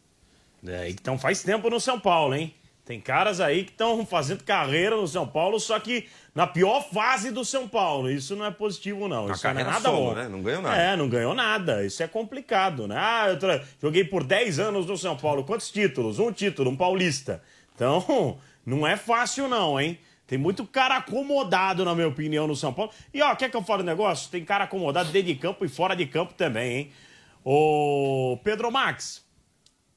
É, 0.66 0.88
então 0.88 1.18
faz 1.18 1.42
tempo 1.42 1.68
no 1.68 1.78
São 1.80 1.98
Paulo, 2.00 2.34
hein? 2.34 2.54
Tem 2.84 3.00
caras 3.00 3.40
aí 3.40 3.64
que 3.64 3.70
estão 3.70 4.04
fazendo 4.04 4.44
carreira 4.44 4.94
no 4.94 5.08
São 5.08 5.26
Paulo, 5.26 5.58
só 5.58 5.78
que 5.80 6.06
na 6.34 6.46
pior 6.46 6.82
fase 6.92 7.30
do 7.30 7.42
São 7.42 7.66
Paulo. 7.66 8.10
Isso 8.10 8.36
não 8.36 8.44
é 8.44 8.50
positivo, 8.50 9.08
não. 9.08 9.30
Isso 9.32 9.42
não 9.44 9.58
é 9.58 9.64
nada 9.64 9.80
solo, 9.80 9.96
bom. 10.10 10.14
né? 10.14 10.28
Não 10.28 10.42
ganhou 10.42 10.60
nada. 10.60 10.76
É, 10.76 10.94
não 10.96 11.08
ganhou 11.08 11.34
nada. 11.34 11.82
Isso 11.84 12.02
é 12.02 12.06
complicado, 12.08 12.86
né? 12.86 12.94
Ah, 12.98 13.26
eu 13.30 13.38
tra- 13.38 13.62
joguei 13.80 14.04
por 14.04 14.22
10 14.22 14.58
anos 14.58 14.84
no 14.84 14.98
São 14.98 15.16
Paulo. 15.16 15.44
Quantos 15.44 15.70
títulos? 15.70 16.18
Um 16.18 16.30
título, 16.30 16.70
um 16.70 16.76
paulista. 16.76 17.42
Então, 17.74 18.38
não 18.66 18.86
é 18.86 18.98
fácil, 18.98 19.48
não, 19.48 19.80
hein? 19.80 19.98
Tem 20.26 20.36
muito 20.36 20.66
cara 20.66 20.98
acomodado, 20.98 21.86
na 21.86 21.94
minha 21.94 22.08
opinião, 22.08 22.46
no 22.46 22.54
São 22.56 22.72
Paulo. 22.72 22.90
E, 23.14 23.22
ó, 23.22 23.34
quer 23.34 23.50
que 23.50 23.56
eu 23.56 23.62
fale 23.62 23.82
um 23.82 23.86
negócio? 23.86 24.30
Tem 24.30 24.44
cara 24.44 24.64
acomodado 24.64 25.10
dentro 25.10 25.28
de 25.28 25.36
campo 25.36 25.64
e 25.64 25.68
fora 25.70 25.94
de 25.96 26.04
campo 26.04 26.34
também, 26.34 26.76
hein? 26.76 26.92
Ô, 27.42 28.38
Pedro 28.44 28.70
Max, 28.70 29.23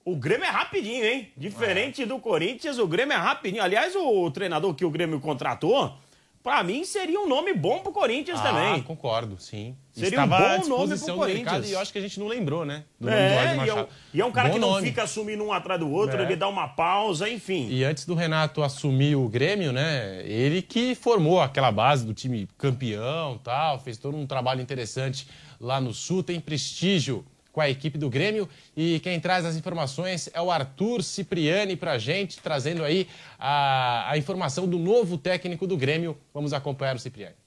o 0.10 0.16
Grêmio 0.16 0.46
é 0.46 0.50
rapidinho, 0.50 1.04
hein? 1.06 1.30
Diferente 1.36 2.06
do 2.06 2.18
Corinthians, 2.20 2.78
o 2.80 2.88
Grêmio 2.88 3.14
é 3.14 3.18
rapidinho. 3.18 3.62
Aliás, 3.62 3.94
o 3.96 4.32
treinador 4.32 4.74
que 4.74 4.86
o 4.86 4.90
Grêmio 4.90 5.20
contratou, 5.20 5.94
pra 6.42 6.64
mim 6.64 6.86
seria 6.86 7.20
um 7.20 7.28
nome 7.28 7.54
bom 7.54 7.80
pro 7.80 7.92
Corinthians 7.92 8.40
Ah, 8.40 8.44
também. 8.44 8.82
concordo, 8.84 9.36
sim. 9.38 9.76
Seria 9.92 10.22
um 10.22 10.24
Estava 10.24 10.38
bom 10.38 10.46
à 10.46 10.58
nome 10.70 10.98
pro 10.98 11.08
do 11.08 11.16
Corinthians. 11.16 11.70
E 11.70 11.74
eu 11.74 11.80
acho 11.80 11.92
que 11.92 11.98
a 11.98 12.02
gente 12.02 12.20
não 12.22 12.28
lembrou, 12.28 12.64
né? 12.64 12.86
Do 12.98 13.08
nome 13.10 13.18
do 13.18 13.22
É, 13.22 13.36
Roger 13.56 13.66
e 13.66 13.70
é, 13.70 13.74
um, 13.74 13.88
e 14.14 14.22
é 14.22 14.26
um 14.26 14.32
cara 14.32 14.48
Bom 14.48 14.54
que 14.54 14.60
não 14.62 14.70
nome. 14.70 14.88
fica 14.88 15.04
assumindo 15.04 15.44
um 15.44 15.52
atrás 15.52 15.78
do 15.78 15.92
outro, 15.92 16.18
É. 16.18 16.24
ele 16.24 16.38
dá 16.38 16.48
uma 16.48 16.70
pausa, 16.70 17.30
enfim. 17.30 17.68
E 17.70 17.84
antes 17.84 18.06
do 18.06 18.16
Renato 18.16 18.64
assumir 18.64 19.16
o 19.18 19.28
Grêmio, 19.28 19.74
né? 19.74 20.22
Ele 20.26 20.62
que 20.62 20.96
formou 20.96 21.42
aquela 21.42 21.70
base 21.72 22.06
do 22.06 22.14
time 22.14 22.48
campeão 22.58 23.38
tal, 23.44 23.78
fez 23.80 23.98
todo 23.98 24.16
um 24.16 24.26
trabalho 24.26 24.62
interessante 24.62 25.28
lá 25.60 25.82
no 25.82 25.94
Sul, 25.94 26.24
tem 26.24 26.40
prestígio 26.40 27.26
com 27.58 27.62
a 27.62 27.68
equipe 27.68 27.98
do 27.98 28.08
Grêmio. 28.08 28.48
E 28.76 29.00
quem 29.00 29.20
traz 29.20 29.44
as 29.44 29.56
informações 29.56 30.30
é 30.32 30.40
o 30.40 30.52
Arthur 30.52 31.02
Cipriani 31.02 31.76
pra 31.76 31.98
gente, 31.98 32.38
trazendo 32.38 32.84
aí 32.84 33.08
a, 33.40 34.12
a 34.12 34.16
informação 34.16 34.68
do 34.68 34.78
novo 34.78 35.18
técnico 35.18 35.66
do 35.66 35.76
Grêmio. 35.76 36.16
Vamos 36.32 36.54
acompanhar 36.54 36.96
o 36.96 37.00
Cipriani. 37.00 37.47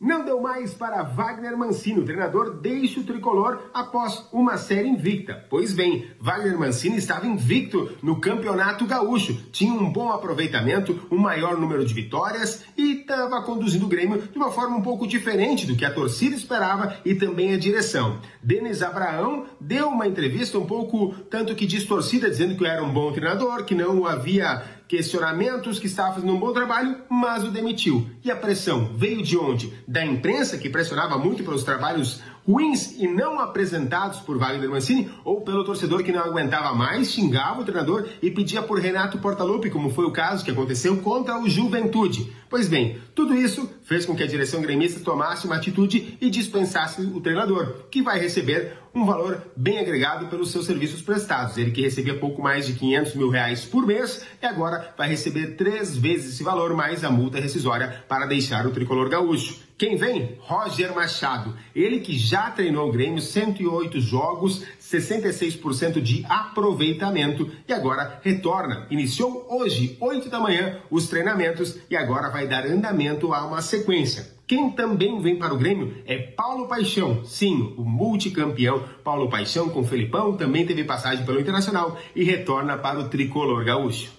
Não 0.00 0.24
deu 0.24 0.40
mais 0.40 0.72
para 0.72 1.02
Wagner 1.02 1.58
Mancini. 1.58 1.98
O 1.98 2.04
treinador 2.04 2.60
deixa 2.60 3.00
o 3.00 3.02
tricolor 3.02 3.68
após 3.74 4.28
uma 4.32 4.56
série 4.56 4.86
invicta. 4.86 5.44
Pois 5.50 5.72
bem, 5.72 6.08
Wagner 6.20 6.56
Mancini 6.56 6.98
estava 6.98 7.26
invicto 7.26 7.90
no 8.00 8.20
Campeonato 8.20 8.86
Gaúcho. 8.86 9.34
Tinha 9.50 9.72
um 9.72 9.90
bom 9.90 10.12
aproveitamento, 10.12 11.08
um 11.10 11.18
maior 11.18 11.58
número 11.58 11.84
de 11.84 11.92
vitórias 11.92 12.62
e 12.76 13.00
estava 13.00 13.42
conduzindo 13.42 13.86
o 13.86 13.88
Grêmio 13.88 14.22
de 14.22 14.38
uma 14.38 14.52
forma 14.52 14.76
um 14.76 14.82
pouco 14.82 15.04
diferente 15.04 15.66
do 15.66 15.74
que 15.74 15.84
a 15.84 15.92
torcida 15.92 16.36
esperava 16.36 16.96
e 17.04 17.16
também 17.16 17.52
a 17.52 17.58
direção. 17.58 18.20
Denis 18.40 18.82
Abraão 18.82 19.46
deu 19.60 19.88
uma 19.88 20.06
entrevista 20.06 20.60
um 20.60 20.66
pouco 20.66 21.12
tanto 21.28 21.56
que 21.56 21.66
distorcida, 21.66 22.30
dizendo 22.30 22.56
que 22.56 22.64
era 22.64 22.84
um 22.84 22.92
bom 22.92 23.10
treinador, 23.10 23.64
que 23.64 23.74
não 23.74 24.06
havia 24.06 24.62
questionamentos 24.88 25.78
que 25.78 25.86
estava 25.86 26.14
fazendo 26.14 26.32
um 26.32 26.40
bom 26.40 26.52
trabalho, 26.52 26.96
mas 27.10 27.44
o 27.44 27.50
demitiu. 27.50 28.08
E 28.24 28.30
a 28.30 28.36
pressão 28.36 28.90
veio 28.96 29.22
de 29.22 29.36
onde? 29.36 29.72
Da 29.86 30.04
imprensa, 30.04 30.56
que 30.56 30.70
pressionava 30.70 31.18
muito 31.18 31.44
pelos 31.44 31.62
trabalhos 31.62 32.22
ruins 32.48 32.98
e 32.98 33.06
não 33.06 33.38
apresentados 33.38 34.20
por 34.20 34.38
Wagner 34.38 34.70
Mancini, 34.70 35.10
ou 35.22 35.42
pelo 35.42 35.64
torcedor 35.64 36.02
que 36.02 36.10
não 36.10 36.22
aguentava 36.22 36.74
mais, 36.74 37.10
xingava 37.10 37.60
o 37.60 37.64
treinador 37.64 38.08
e 38.22 38.30
pedia 38.30 38.62
por 38.62 38.80
Renato 38.80 39.18
Portaluppi, 39.18 39.68
como 39.68 39.90
foi 39.90 40.06
o 40.06 40.10
caso 40.10 40.42
que 40.42 40.50
aconteceu 40.50 40.96
contra 40.96 41.38
o 41.38 41.46
Juventude. 41.46 42.32
Pois 42.48 42.66
bem, 42.66 42.98
tudo 43.14 43.34
isso 43.34 43.70
fez 43.82 44.06
com 44.06 44.16
que 44.16 44.22
a 44.22 44.26
direção 44.26 44.62
gremista 44.62 45.00
tomasse 45.00 45.44
uma 45.44 45.56
atitude 45.56 46.16
e 46.18 46.30
dispensasse 46.30 47.02
o 47.02 47.20
treinador, 47.20 47.84
que 47.90 48.00
vai 48.00 48.18
receber 48.18 48.78
um 48.94 49.04
valor 49.04 49.42
bem 49.54 49.78
agregado 49.78 50.28
pelos 50.28 50.50
seus 50.50 50.64
serviços 50.64 51.02
prestados. 51.02 51.58
Ele 51.58 51.70
que 51.70 51.82
recebia 51.82 52.18
pouco 52.18 52.40
mais 52.40 52.66
de 52.66 52.72
500 52.72 53.14
mil 53.14 53.28
reais 53.28 53.66
por 53.66 53.86
mês 53.86 54.24
e 54.40 54.46
agora 54.46 54.94
vai 54.96 55.08
receber 55.10 55.56
três 55.56 55.94
vezes 55.94 56.34
esse 56.34 56.42
valor 56.42 56.72
mais 56.74 57.04
a 57.04 57.10
multa 57.10 57.38
rescisória 57.38 58.02
para 58.08 58.24
deixar 58.24 58.66
o 58.66 58.70
tricolor 58.70 59.10
gaúcho. 59.10 59.67
Quem 59.78 59.96
vem? 59.96 60.36
Roger 60.40 60.92
Machado. 60.92 61.54
Ele 61.72 62.00
que 62.00 62.18
já 62.18 62.50
treinou 62.50 62.88
o 62.88 62.92
Grêmio 62.92 63.22
108 63.22 64.00
jogos, 64.00 64.64
66% 64.80 66.00
de 66.02 66.26
aproveitamento 66.28 67.48
e 67.68 67.72
agora 67.72 68.18
retorna. 68.24 68.88
Iniciou 68.90 69.46
hoje, 69.48 69.96
8 70.00 70.28
da 70.28 70.40
manhã, 70.40 70.80
os 70.90 71.06
treinamentos 71.06 71.78
e 71.88 71.96
agora 71.96 72.28
vai 72.28 72.48
dar 72.48 72.66
andamento 72.66 73.32
a 73.32 73.46
uma 73.46 73.62
sequência. 73.62 74.36
Quem 74.48 74.68
também 74.72 75.20
vem 75.20 75.38
para 75.38 75.54
o 75.54 75.58
Grêmio 75.58 75.94
é 76.06 76.18
Paulo 76.18 76.66
Paixão. 76.66 77.22
Sim, 77.24 77.74
o 77.76 77.84
multicampeão 77.84 78.82
Paulo 79.04 79.28
Paixão 79.28 79.68
com 79.68 79.84
Felipão 79.84 80.36
também 80.36 80.66
teve 80.66 80.82
passagem 80.82 81.24
pelo 81.24 81.38
Internacional 81.38 81.96
e 82.16 82.24
retorna 82.24 82.76
para 82.76 82.98
o 82.98 83.08
tricolor 83.08 83.64
gaúcho. 83.64 84.17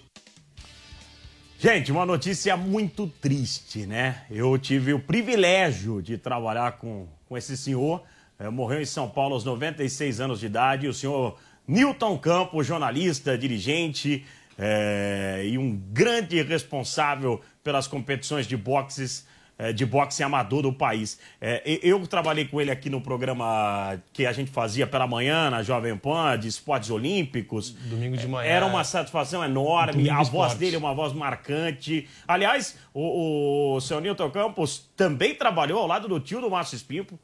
Gente, 1.61 1.91
uma 1.91 2.05
notícia 2.05 2.55
muito 2.55 3.05
triste, 3.05 3.85
né? 3.85 4.23
Eu 4.31 4.57
tive 4.57 4.93
o 4.93 4.99
privilégio 4.99 6.01
de 6.01 6.17
trabalhar 6.17 6.77
com, 6.77 7.05
com 7.27 7.37
esse 7.37 7.57
senhor. 7.57 8.01
É, 8.39 8.49
morreu 8.49 8.81
em 8.81 8.85
São 8.85 9.09
Paulo 9.09 9.33
aos 9.33 9.43
96 9.43 10.21
anos 10.21 10.39
de 10.39 10.45
idade. 10.45 10.87
O 10.87 10.93
senhor 10.93 11.37
Newton 11.67 12.17
Campos, 12.17 12.65
jornalista, 12.65 13.37
dirigente 13.37 14.25
é, 14.57 15.43
e 15.45 15.57
um 15.57 15.75
grande 15.75 16.41
responsável 16.41 17.41
pelas 17.61 17.87
competições 17.87 18.47
de 18.47 18.55
boxes 18.55 19.27
de 19.73 19.85
boxe 19.85 20.23
amador 20.23 20.61
do 20.61 20.71
país. 20.71 21.19
É, 21.41 21.61
eu 21.83 22.07
trabalhei 22.07 22.45
com 22.45 22.61
ele 22.61 22.71
aqui 22.71 22.89
no 22.89 23.01
programa 23.01 24.01
que 24.13 24.25
a 24.25 24.31
gente 24.31 24.49
fazia 24.49 24.87
pela 24.87 25.05
manhã, 25.05 25.49
na 25.49 25.61
Jovem 25.61 25.97
Pan, 25.97 26.39
de 26.39 26.47
esportes 26.47 26.89
olímpicos. 26.89 27.71
Domingo 27.71 28.15
de 28.15 28.25
manhã. 28.25 28.49
Era 28.49 28.65
uma 28.65 28.85
satisfação 28.85 29.43
enorme. 29.43 30.03
Domingo 30.03 30.13
a 30.13 30.23
voz 30.23 30.53
dele 30.53 30.77
é 30.77 30.79
uma 30.79 30.93
voz 30.93 31.11
marcante. 31.11 32.07
Aliás, 32.25 32.77
o, 32.93 33.75
o 33.75 33.81
seu 33.81 33.99
Nilton 33.99 34.31
Campos 34.31 34.89
também 34.95 35.35
trabalhou 35.35 35.81
ao 35.81 35.87
lado 35.87 36.07
do 36.07 36.21
tio 36.21 36.39
do 36.39 36.49
Márcio 36.49 36.77
Espimpo. 36.77 37.19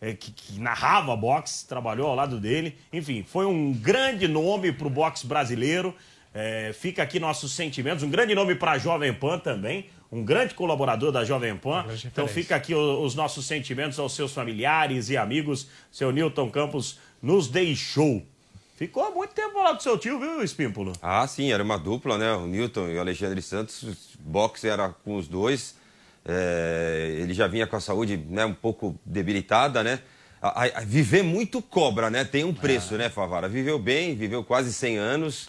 É, 0.00 0.14
que, 0.14 0.32
que, 0.32 0.58
narrava 0.58 1.14
boxe, 1.14 1.66
trabalhou 1.66 2.08
ao 2.08 2.16
lado 2.16 2.40
dele. 2.40 2.76
Enfim, 2.92 3.24
foi 3.24 3.46
um 3.46 3.72
grande 3.72 4.26
nome 4.26 4.72
para 4.72 4.86
o 4.88 4.90
boxe 4.90 5.24
brasileiro. 5.24 5.94
É, 6.34 6.72
fica 6.72 7.02
aqui 7.02 7.20
nossos 7.20 7.52
sentimentos. 7.52 8.02
Um 8.02 8.10
grande 8.10 8.34
nome 8.34 8.56
para 8.56 8.72
a 8.72 8.78
Jovem 8.78 9.12
Pan 9.12 9.38
também 9.38 9.86
um 10.12 10.22
grande 10.22 10.54
colaborador 10.54 11.10
da 11.10 11.24
Jovem 11.24 11.56
Pan. 11.56 11.86
Então 12.04 12.28
fica 12.28 12.54
aqui 12.54 12.74
os 12.74 13.14
nossos 13.14 13.46
sentimentos 13.46 13.98
aos 13.98 14.14
seus 14.14 14.34
familiares 14.34 15.08
e 15.08 15.16
amigos. 15.16 15.66
Seu 15.90 16.12
Newton 16.12 16.50
Campos 16.50 16.98
nos 17.22 17.48
deixou. 17.48 18.22
Ficou 18.76 19.10
muito 19.14 19.32
tempo 19.32 19.62
lá 19.62 19.72
com 19.72 19.80
seu 19.80 19.96
tio, 19.96 20.18
viu, 20.18 20.42
Espímpolo? 20.42 20.92
Ah, 21.00 21.26
sim, 21.26 21.50
era 21.50 21.62
uma 21.62 21.78
dupla, 21.78 22.18
né? 22.18 22.32
O 22.34 22.46
Newton 22.46 22.88
e 22.88 22.96
o 22.96 23.00
Alexandre 23.00 23.40
Santos. 23.40 23.84
Boxe 24.20 24.68
era 24.68 24.90
com 24.90 25.16
os 25.16 25.26
dois. 25.26 25.76
É, 26.26 27.16
ele 27.18 27.32
já 27.32 27.46
vinha 27.46 27.66
com 27.66 27.76
a 27.76 27.80
saúde 27.80 28.16
né, 28.28 28.44
um 28.44 28.54
pouco 28.54 28.94
debilitada, 29.06 29.82
né? 29.82 30.00
A, 30.42 30.64
a, 30.64 30.78
a 30.78 30.80
viver 30.80 31.22
muito 31.22 31.62
cobra, 31.62 32.10
né? 32.10 32.24
Tem 32.24 32.44
um 32.44 32.52
preço, 32.52 32.96
ah. 32.96 32.98
né, 32.98 33.08
Favara? 33.08 33.48
Viveu 33.48 33.78
bem, 33.78 34.14
viveu 34.14 34.44
quase 34.44 34.72
100 34.72 34.98
anos 34.98 35.48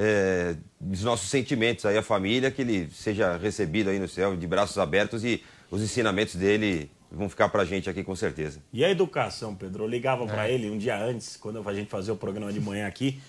é, 0.00 0.54
os 0.80 1.02
nossos 1.02 1.28
sentimentos 1.28 1.84
aí 1.84 1.98
à 1.98 2.02
família, 2.02 2.52
que 2.52 2.62
ele 2.62 2.88
seja 2.92 3.36
recebido 3.36 3.90
aí 3.90 3.98
no 3.98 4.06
céu 4.06 4.36
de 4.36 4.46
braços 4.46 4.78
abertos 4.78 5.24
e 5.24 5.42
os 5.68 5.82
ensinamentos 5.82 6.36
dele 6.36 6.88
vão 7.10 7.28
ficar 7.28 7.48
pra 7.48 7.64
gente 7.64 7.90
aqui 7.90 8.04
com 8.04 8.14
certeza. 8.14 8.62
E 8.72 8.84
a 8.84 8.90
educação, 8.90 9.56
Pedro? 9.56 9.84
Eu 9.84 9.88
ligava 9.88 10.22
é. 10.22 10.26
para 10.28 10.48
ele 10.48 10.70
um 10.70 10.78
dia 10.78 10.96
antes, 10.96 11.36
quando 11.36 11.68
a 11.68 11.74
gente 11.74 11.90
fazia 11.90 12.14
o 12.14 12.16
programa 12.16 12.52
de 12.52 12.60
manhã 12.60 12.86
aqui. 12.86 13.20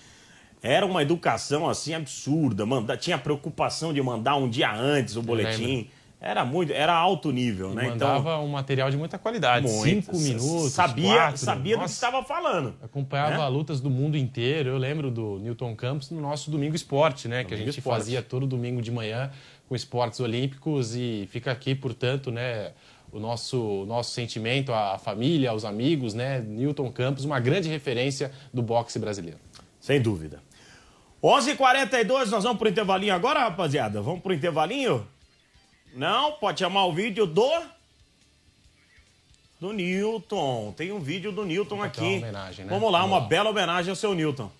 Era 0.62 0.86
uma 0.86 1.02
educação 1.02 1.68
assim 1.68 1.94
absurda, 1.94 2.64
manda, 2.64 2.96
tinha 2.96 3.18
preocupação 3.18 3.92
de 3.92 4.00
mandar 4.00 4.36
um 4.36 4.48
dia 4.48 4.72
antes 4.72 5.16
o 5.16 5.22
boletim. 5.22 5.90
Era 6.20 6.44
muito, 6.44 6.70
era 6.70 6.92
alto 6.92 7.32
nível, 7.32 7.72
e 7.72 7.76
né? 7.76 7.88
Mandava 7.88 8.18
então, 8.18 8.44
um 8.44 8.48
material 8.48 8.90
de 8.90 8.96
muita 8.98 9.18
qualidade. 9.18 9.66
Muito, 9.66 9.82
cinco 9.82 10.18
minutos. 10.18 10.72
Sabia, 10.72 11.14
quatro, 11.14 11.38
sabia 11.38 11.78
do 11.78 11.84
que 11.84 11.90
estava 11.90 12.22
falando. 12.22 12.74
Acompanhava 12.82 13.38
né? 13.38 13.48
lutas 13.48 13.80
do 13.80 13.88
mundo 13.88 14.18
inteiro. 14.18 14.68
Eu 14.68 14.76
lembro 14.76 15.10
do 15.10 15.38
Newton 15.38 15.74
Campos 15.74 16.10
no 16.10 16.20
nosso 16.20 16.50
Domingo 16.50 16.76
Esporte, 16.76 17.26
né? 17.26 17.36
Domingo 17.36 17.48
que 17.48 17.54
a 17.54 17.56
gente 17.56 17.78
Esporte. 17.78 17.98
fazia 18.00 18.22
todo 18.22 18.46
domingo 18.46 18.82
de 18.82 18.90
manhã 18.90 19.30
com 19.66 19.74
esportes 19.74 20.20
olímpicos 20.20 20.94
e 20.94 21.26
fica 21.30 21.50
aqui, 21.50 21.74
portanto, 21.74 22.30
né? 22.30 22.72
O 23.10 23.18
nosso, 23.18 23.86
nosso 23.86 24.10
sentimento 24.10 24.74
à 24.74 24.98
família, 24.98 25.50
aos 25.50 25.64
amigos, 25.64 26.12
né? 26.12 26.40
Newton 26.40 26.92
Campos, 26.92 27.24
uma 27.24 27.40
grande 27.40 27.70
referência 27.70 28.30
do 28.52 28.60
boxe 28.62 28.98
brasileiro. 28.98 29.38
Sem 29.80 30.02
dúvida. 30.02 30.42
11:42 31.22 31.48
h 31.48 31.56
42 31.56 32.30
nós 32.30 32.44
vamos 32.44 32.58
pro 32.58 32.68
intervalinho 32.68 33.14
agora, 33.14 33.40
rapaziada? 33.40 34.02
Vamos 34.02 34.20
pro 34.20 34.34
intervalinho? 34.34 35.06
Não, 35.94 36.32
pode 36.32 36.60
chamar 36.60 36.86
o 36.86 36.92
vídeo 36.92 37.26
do. 37.26 37.50
Do 39.60 39.72
Newton. 39.72 40.72
Tem 40.76 40.90
um 40.90 41.00
vídeo 41.00 41.32
do 41.32 41.44
Newton 41.44 41.82
aqui. 41.82 42.18
Homenagem, 42.18 42.64
né? 42.64 42.70
Vamos 42.72 42.90
lá, 42.90 43.04
uma 43.04 43.20
bela 43.20 43.50
homenagem 43.50 43.90
ao 43.90 43.96
seu 43.96 44.14
Newton. 44.14 44.50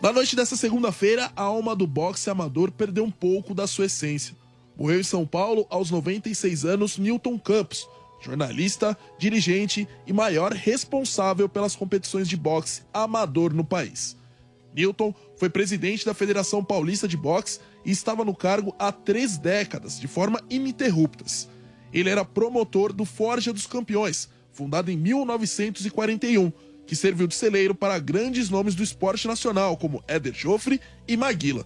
Na 0.00 0.12
noite 0.12 0.34
dessa 0.34 0.56
segunda-feira, 0.56 1.30
a 1.36 1.42
alma 1.42 1.76
do 1.76 1.86
boxe 1.86 2.30
amador 2.30 2.72
perdeu 2.72 3.04
um 3.04 3.10
pouco 3.10 3.54
da 3.54 3.66
sua 3.66 3.84
essência. 3.84 4.34
Morreu 4.76 4.98
em 4.98 5.04
São 5.04 5.26
Paulo 5.26 5.66
aos 5.68 5.90
96 5.90 6.64
anos 6.64 6.96
Newton 6.96 7.38
Campos, 7.38 7.86
jornalista, 8.20 8.96
dirigente 9.18 9.86
e 10.06 10.12
maior 10.12 10.52
responsável 10.52 11.48
pelas 11.50 11.76
competições 11.76 12.28
de 12.28 12.36
boxe 12.36 12.82
amador 12.94 13.52
no 13.52 13.62
país. 13.62 14.16
Newton 14.74 15.14
foi 15.36 15.48
presidente 15.48 16.04
da 16.04 16.14
Federação 16.14 16.64
Paulista 16.64 17.08
de 17.08 17.16
Boxe 17.16 17.60
e 17.84 17.90
estava 17.90 18.24
no 18.24 18.34
cargo 18.34 18.74
há 18.78 18.92
três 18.92 19.36
décadas, 19.36 19.98
de 19.98 20.06
forma 20.06 20.40
ininterruptas. 20.48 21.48
Ele 21.92 22.08
era 22.08 22.24
promotor 22.24 22.92
do 22.92 23.04
Forja 23.04 23.52
dos 23.52 23.66
Campeões, 23.66 24.28
fundado 24.52 24.90
em 24.90 24.96
1941, 24.96 26.52
que 26.86 26.96
serviu 26.96 27.26
de 27.26 27.34
celeiro 27.34 27.74
para 27.74 27.98
grandes 27.98 28.48
nomes 28.50 28.74
do 28.74 28.82
esporte 28.82 29.26
nacional, 29.26 29.76
como 29.76 30.02
Éder 30.06 30.34
Joffre 30.34 30.80
e 31.06 31.16
Maguila. 31.16 31.64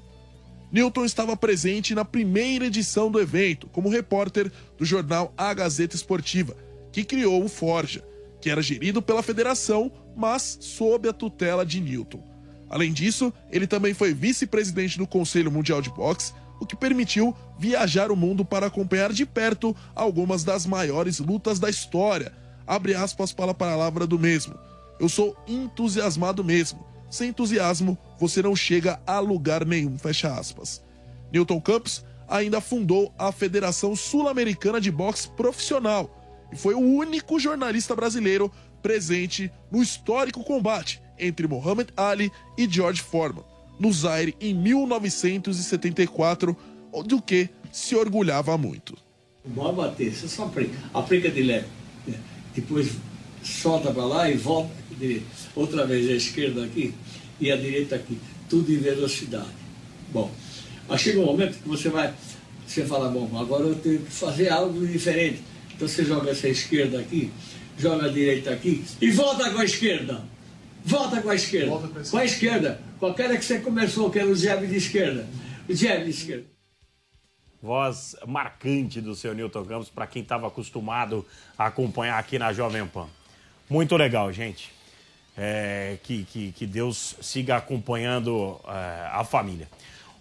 Newton 0.73 1.05
estava 1.05 1.37
presente 1.37 1.95
na 1.95 2.05
primeira 2.05 2.67
edição 2.67 3.11
do 3.11 3.21
evento, 3.21 3.69
como 3.69 3.89
repórter 3.89 4.51
do 4.77 4.85
jornal 4.85 5.33
A 5.37 5.55
Gazeta 5.55 5.95
Esportiva, 5.95 6.57
que 6.91 7.05
criou 7.05 7.45
o 7.45 7.49
Forja, 7.49 8.05
que 8.41 8.51
era 8.51 8.61
gerido 8.61 9.01
pela 9.01 9.23
federação, 9.23 9.91
mas 10.17 10.59
sob 10.61 11.09
a 11.09 11.13
tutela 11.13 11.65
de 11.65 11.81
Newton. 11.81 12.34
Além 12.75 12.93
disso, 12.93 13.33
ele 13.52 13.69
também 13.69 13.95
foi 13.95 14.12
vice-presidente 14.12 14.99
do 14.99 15.07
Conselho 15.07 15.49
Mundial 15.49 15.81
de 15.81 15.90
Boxe, 15.90 16.33
o 16.59 16.66
que 16.66 16.75
permitiu 16.75 17.33
viajar 17.57 18.11
o 18.11 18.16
mundo 18.16 18.45
para 18.45 18.66
acompanhar 18.66 19.12
de 19.12 19.25
perto 19.25 19.76
algumas 19.95 20.43
das 20.43 20.66
maiores 20.66 21.21
lutas 21.21 21.61
da 21.61 21.71
história. 21.71 22.33
Abre 22.66 22.93
aspas 22.93 23.31
para 23.31 23.52
a 23.52 23.54
palavra 23.54 24.09
do 24.09 24.19
mesmo. 24.19 24.59
Eu 24.99 25.09
sou 25.09 25.37
entusiasmado 25.47 26.43
mesmo. 26.43 26.85
Sem 27.09 27.28
entusiasmo, 27.28 27.97
você 28.19 28.43
não 28.43 28.57
chega 28.57 29.00
a 29.07 29.21
lugar 29.21 29.64
nenhum. 29.64 29.97
Fecha 29.97 30.35
aspas. 30.35 30.83
Newton 31.33 31.61
Campos 31.61 32.04
ainda 32.26 32.61
fundou 32.61 33.14
a 33.16 33.31
Federação 33.31 33.95
Sul-Americana 33.95 34.81
de 34.81 34.90
Boxe 34.90 35.28
Profissional 35.28 36.11
e 36.50 36.57
foi 36.57 36.75
o 36.75 36.81
único 36.81 37.38
jornalista 37.38 37.95
brasileiro 37.95 38.50
presente 38.83 39.49
no 39.71 39.81
histórico 39.81 40.43
combate 40.43 41.04
entre 41.25 41.47
Muhammad 41.47 41.88
Ali 41.97 42.31
e 42.57 42.69
George 42.71 43.02
Foreman, 43.02 43.45
no 43.78 43.93
Zaire 43.93 44.35
em 44.40 44.54
1974, 44.54 46.57
do 47.07 47.21
que 47.21 47.49
se 47.73 47.97
orgulhava 47.97 48.57
muito. 48.57 48.97
Bora 49.45 49.73
bater, 49.73 50.14
você 50.14 50.28
só 50.28 50.45
aplica. 50.45 50.78
Aplica 50.93 51.31
de 51.31 51.43
leve. 51.43 51.66
né? 52.07 52.19
Depois 52.54 52.93
solta 53.43 53.93
para 53.93 54.04
lá 54.04 54.31
e 54.31 54.37
volta. 54.37 54.71
Outra 55.57 55.85
vez 55.87 56.09
a 56.09 56.12
esquerda 56.12 56.64
aqui 56.64 56.95
e 57.40 57.50
a 57.50 57.57
direita 57.57 57.97
aqui. 57.97 58.19
Tudo 58.49 58.73
em 58.73 58.78
velocidade. 58.78 59.49
Bom, 60.12 60.31
aí 60.88 60.99
chega 60.99 61.19
um 61.19 61.26
momento 61.26 61.61
que 61.61 61.69
você 61.69 61.88
vai, 61.88 62.14
você 62.66 62.87
fala, 62.87 63.11
bom, 63.11 63.28
agora 63.37 63.64
eu 63.64 63.75
tenho 63.75 63.99
que 63.99 64.12
fazer 64.12 64.50
algo 64.50 64.87
diferente. 64.87 65.43
Então 65.75 65.88
você 65.88 66.04
joga 66.04 66.31
essa 66.31 66.49
esquerda 66.49 67.00
aqui, 67.00 67.33
joga 67.76 68.07
a 68.07 68.09
direita 68.09 68.50
aqui 68.50 68.85
e 69.00 69.11
volta 69.11 69.50
com 69.50 69.59
a 69.59 69.64
esquerda. 69.64 70.23
Volta 70.85 71.23
com 71.23 71.31
a 71.31 71.35
esquerda. 71.35 71.88
com, 72.11 72.19
a 72.19 72.25
esquerda. 72.25 72.81
Com 73.00 73.07
aquela 73.07 73.37
que 73.37 73.45
você 73.45 73.59
começou, 73.59 74.11
que 74.11 74.19
era 74.19 74.29
o 74.29 74.37
jab 74.37 74.67
de 74.67 74.76
esquerda. 74.76 75.26
O 75.69 75.75
jab 75.75 76.05
de 76.05 76.11
esquerda. 76.11 76.45
Voz 77.62 78.14
marcante 78.26 79.00
do 79.00 79.14
seu 79.14 79.35
Newton 79.35 79.64
Campos 79.64 79.88
para 79.88 80.07
quem 80.07 80.21
estava 80.21 80.47
acostumado 80.47 81.25
a 81.57 81.67
acompanhar 81.67 82.19
aqui 82.19 82.38
na 82.38 82.53
Jovem 82.53 82.87
Pan. 82.87 83.07
Muito 83.71 83.97
legal, 83.97 84.31
gente. 84.31 84.71
É, 85.37 85.97
que, 86.03 86.25
que, 86.25 86.53
que 86.53 86.67
Deus 86.67 87.17
siga 87.23 87.57
acompanhando 87.57 88.61
é, 88.69 89.09
a 89.11 89.25
família. 89.25 89.69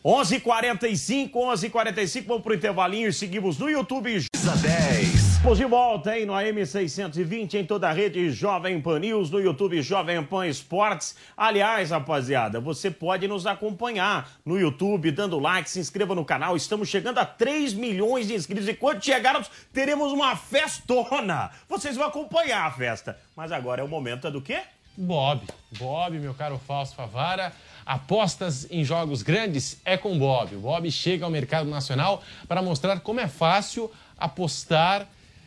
11:45, 0.04 1.32
11:45, 1.32 2.26
vamos 2.26 2.44
pro 2.44 2.56
intervalinho 2.56 3.10
e 3.10 3.14
seguimos 3.14 3.58
no 3.58 3.70
YouTube. 3.70 4.26
10. 4.62 5.23
Estamos 5.44 5.58
de 5.58 5.66
volta, 5.66 6.18
hein, 6.18 6.26
no 6.26 6.34
AM 6.34 6.66
620, 6.66 7.58
em 7.58 7.66
toda 7.66 7.90
a 7.90 7.92
rede 7.92 8.32
Jovem 8.32 8.80
Pan 8.80 9.00
News, 9.00 9.30
no 9.30 9.42
YouTube 9.42 9.82
Jovem 9.82 10.24
Pan 10.24 10.48
Esportes. 10.48 11.18
Aliás, 11.36 11.90
rapaziada, 11.90 12.62
você 12.62 12.90
pode 12.90 13.28
nos 13.28 13.46
acompanhar 13.46 14.32
no 14.46 14.58
YouTube, 14.58 15.12
dando 15.12 15.38
like, 15.38 15.70
se 15.70 15.82
inscreva 15.82 16.16
no 16.16 16.24
canal. 16.24 16.56
Estamos 16.56 16.88
chegando 16.88 17.18
a 17.18 17.26
3 17.26 17.74
milhões 17.74 18.30
de 18.30 18.36
inscritos 18.36 18.70
e 18.70 18.74
quando 18.74 19.04
chegarmos, 19.04 19.52
teremos 19.74 20.14
uma 20.14 20.34
festona. 20.38 21.52
Vocês 21.68 21.98
vão 21.98 22.08
acompanhar 22.08 22.66
a 22.66 22.72
festa. 22.72 23.20
Mas 23.36 23.52
agora 23.52 23.82
é 23.82 23.84
o 23.84 23.90
momento 23.90 24.32
do 24.32 24.42
quê? 24.42 24.62
Bob. 24.96 25.42
Bob, 25.78 26.20
meu 26.20 26.34
caro 26.34 26.58
Fausto 26.58 26.96
Favara. 26.96 27.52
Apostas 27.86 28.66
em 28.72 28.86
jogos 28.86 29.22
grandes 29.22 29.78
é 29.84 29.98
com 29.98 30.18
Bob. 30.18 30.56
O 30.56 30.60
Bob 30.62 30.90
chega 30.90 31.26
ao 31.26 31.32
mercado 31.32 31.70
nacional 31.70 32.24
para 32.48 32.62
mostrar 32.62 33.02
como 33.02 33.20
é 33.20 33.28
fácil 33.28 33.92
apostar 34.18 35.06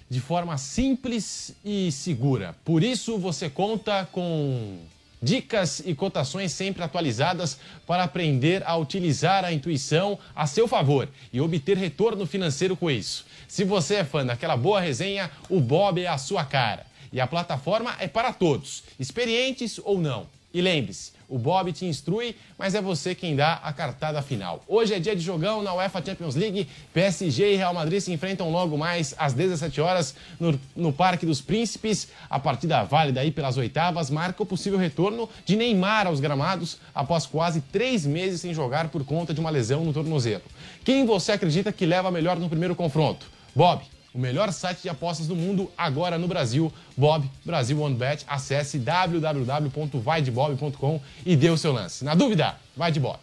de 0.08 0.20
forma 0.20 0.56
simples 0.56 1.54
e 1.64 1.90
segura. 1.90 2.54
Por 2.64 2.82
isso, 2.82 3.18
você 3.18 3.50
conta 3.50 4.08
com 4.12 4.78
dicas 5.20 5.82
e 5.84 5.94
cotações 5.94 6.52
sempre 6.52 6.82
atualizadas 6.82 7.58
para 7.86 8.04
aprender 8.04 8.62
a 8.66 8.76
utilizar 8.76 9.44
a 9.44 9.52
intuição 9.52 10.18
a 10.34 10.46
seu 10.46 10.68
favor 10.68 11.08
e 11.32 11.40
obter 11.40 11.76
retorno 11.76 12.26
financeiro 12.26 12.76
com 12.76 12.90
isso. 12.90 13.26
Se 13.48 13.64
você 13.64 13.96
é 13.96 14.04
fã 14.04 14.24
daquela 14.24 14.56
boa 14.56 14.80
resenha, 14.80 15.30
o 15.48 15.60
Bob 15.60 16.00
é 16.00 16.06
a 16.06 16.18
sua 16.18 16.44
cara. 16.44 16.86
E 17.12 17.20
a 17.20 17.26
plataforma 17.26 17.96
é 17.98 18.06
para 18.06 18.32
todos, 18.32 18.84
experientes 18.98 19.80
ou 19.82 19.98
não. 19.98 20.26
E 20.56 20.62
lembre-se, 20.62 21.12
o 21.28 21.38
Bob 21.38 21.70
te 21.70 21.84
instrui, 21.84 22.34
mas 22.56 22.74
é 22.74 22.80
você 22.80 23.14
quem 23.14 23.36
dá 23.36 23.60
a 23.62 23.74
cartada 23.74 24.22
final. 24.22 24.64
Hoje 24.66 24.94
é 24.94 24.98
dia 24.98 25.14
de 25.14 25.20
jogão 25.20 25.60
na 25.62 25.74
UEFA 25.74 26.02
Champions 26.02 26.34
League. 26.34 26.66
PSG 26.94 27.52
e 27.52 27.56
Real 27.56 27.74
Madrid 27.74 28.00
se 28.00 28.10
enfrentam 28.10 28.50
logo 28.50 28.78
mais 28.78 29.14
às 29.18 29.34
17 29.34 29.78
horas 29.82 30.14
no, 30.40 30.58
no 30.74 30.94
Parque 30.94 31.26
dos 31.26 31.42
Príncipes. 31.42 32.08
A 32.30 32.38
partida 32.38 32.82
válida 32.84 33.20
aí 33.20 33.30
pelas 33.30 33.58
oitavas 33.58 34.08
marca 34.08 34.42
o 34.42 34.46
possível 34.46 34.78
retorno 34.78 35.28
de 35.44 35.56
Neymar 35.56 36.06
aos 36.06 36.20
gramados 36.20 36.78
após 36.94 37.26
quase 37.26 37.60
três 37.60 38.06
meses 38.06 38.40
sem 38.40 38.54
jogar 38.54 38.88
por 38.88 39.04
conta 39.04 39.34
de 39.34 39.40
uma 39.40 39.50
lesão 39.50 39.84
no 39.84 39.92
tornozelo. 39.92 40.44
Quem 40.86 41.04
você 41.04 41.32
acredita 41.32 41.70
que 41.70 41.84
leva 41.84 42.10
melhor 42.10 42.38
no 42.38 42.48
primeiro 42.48 42.74
confronto? 42.74 43.26
Bob, 43.54 43.82
o 44.16 44.18
melhor 44.18 44.50
site 44.50 44.82
de 44.82 44.88
apostas 44.88 45.26
do 45.26 45.36
mundo 45.36 45.70
agora 45.76 46.16
no 46.16 46.26
Brasil. 46.26 46.72
Bob, 46.96 47.30
Brasil 47.44 47.78
One 47.78 47.94
Bet. 47.94 48.24
Acesse 48.26 48.78
www.vaidebob.com 48.78 51.02
e 51.24 51.36
dê 51.36 51.50
o 51.50 51.58
seu 51.58 51.70
lance. 51.70 52.02
Na 52.02 52.14
dúvida, 52.14 52.56
vai 52.74 52.90
de 52.90 52.98
Bob. 52.98 53.18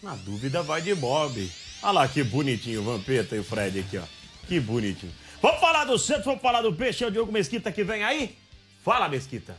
Na 0.00 0.14
dúvida, 0.14 0.62
vai 0.62 0.80
de 0.80 0.94
Bob. 0.94 1.50
Olha 1.82 1.92
lá 1.92 2.06
que 2.06 2.22
bonitinho 2.22 2.82
o 2.82 2.84
Vampeta 2.84 3.34
e 3.34 3.40
o 3.40 3.44
Fred 3.44 3.80
aqui, 3.80 3.98
ó. 3.98 4.04
Que 4.46 4.60
bonitinho. 4.60 5.10
Vamos 5.42 5.60
falar 5.60 5.84
do 5.84 5.98
Santos, 5.98 6.24
vamos 6.24 6.40
falar 6.40 6.62
do 6.62 6.72
Peixe. 6.72 7.02
É 7.02 7.08
o 7.08 7.10
Diogo 7.10 7.32
Mesquita 7.32 7.72
que 7.72 7.82
vem 7.82 8.04
aí? 8.04 8.38
Fala, 8.84 9.08
Mesquita. 9.08 9.56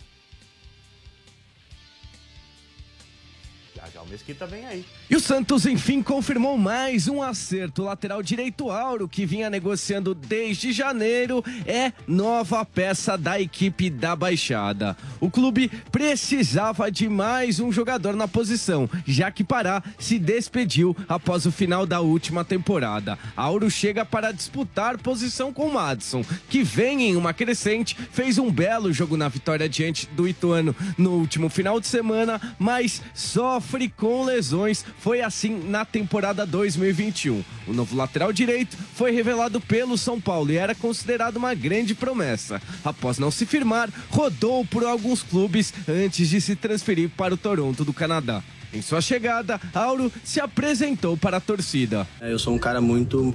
Mesquita 4.09 4.45
vem 4.45 4.65
aí. 4.65 4.85
E 5.09 5.15
o 5.15 5.19
Santos, 5.19 5.65
enfim, 5.65 6.01
confirmou 6.01 6.57
mais 6.57 7.07
um 7.07 7.21
acerto. 7.21 7.81
O 7.81 7.85
lateral 7.85 8.23
direito 8.23 8.69
Auro, 8.69 9.07
que 9.07 9.25
vinha 9.25 9.49
negociando 9.49 10.13
desde 10.15 10.71
janeiro, 10.71 11.43
é 11.65 11.91
nova 12.07 12.63
peça 12.65 13.17
da 13.17 13.39
equipe 13.39 13.89
da 13.89 14.15
Baixada. 14.15 14.95
O 15.19 15.29
clube 15.29 15.69
precisava 15.91 16.91
de 16.91 17.09
mais 17.09 17.59
um 17.59 17.71
jogador 17.71 18.15
na 18.15 18.27
posição, 18.27 18.89
já 19.05 19.31
que 19.31 19.43
Pará 19.43 19.83
se 19.99 20.19
despediu 20.19 20.95
após 21.07 21.45
o 21.45 21.51
final 21.51 21.85
da 21.85 21.99
última 21.99 22.43
temporada. 22.43 23.17
Auro 23.35 23.69
chega 23.69 24.05
para 24.05 24.31
disputar 24.31 24.97
posição 24.97 25.53
com 25.53 25.69
Madison, 25.69 26.23
que 26.49 26.63
vem 26.63 27.09
em 27.09 27.15
uma 27.15 27.33
crescente, 27.33 27.95
fez 28.11 28.37
um 28.37 28.51
belo 28.51 28.91
jogo 28.93 29.17
na 29.17 29.27
vitória 29.27 29.67
diante 29.67 30.07
do 30.07 30.27
Ituano 30.27 30.75
no 30.97 31.11
último 31.11 31.49
final 31.49 31.79
de 31.79 31.87
semana, 31.87 32.39
mas 32.57 33.01
sofre 33.13 33.89
com 33.97 34.23
lesões 34.23 34.85
foi 34.99 35.21
assim 35.21 35.59
na 35.67 35.83
temporada 35.83 36.45
2021. 36.45 37.43
O 37.67 37.73
novo 37.73 37.95
lateral 37.95 38.31
direito 38.31 38.77
foi 38.93 39.11
revelado 39.11 39.59
pelo 39.59 39.97
São 39.97 40.21
Paulo 40.21 40.51
e 40.51 40.57
era 40.57 40.75
considerado 40.75 41.37
uma 41.37 41.53
grande 41.53 41.93
promessa. 41.93 42.61
Após 42.85 43.17
não 43.17 43.31
se 43.31 43.45
firmar, 43.45 43.89
rodou 44.09 44.63
por 44.65 44.85
alguns 44.85 45.23
clubes 45.23 45.73
antes 45.87 46.29
de 46.29 46.39
se 46.39 46.55
transferir 46.55 47.09
para 47.09 47.33
o 47.33 47.37
Toronto 47.37 47.83
do 47.83 47.91
Canadá. 47.91 48.41
Em 48.73 48.81
sua 48.81 49.01
chegada, 49.01 49.59
Auro 49.73 50.11
se 50.23 50.39
apresentou 50.39 51.17
para 51.17 51.37
a 51.37 51.41
torcida. 51.41 52.07
É, 52.21 52.31
Eu 52.31 52.37
sou 52.37 52.53
um 52.53 52.59
cara 52.59 52.79
muito 52.81 53.33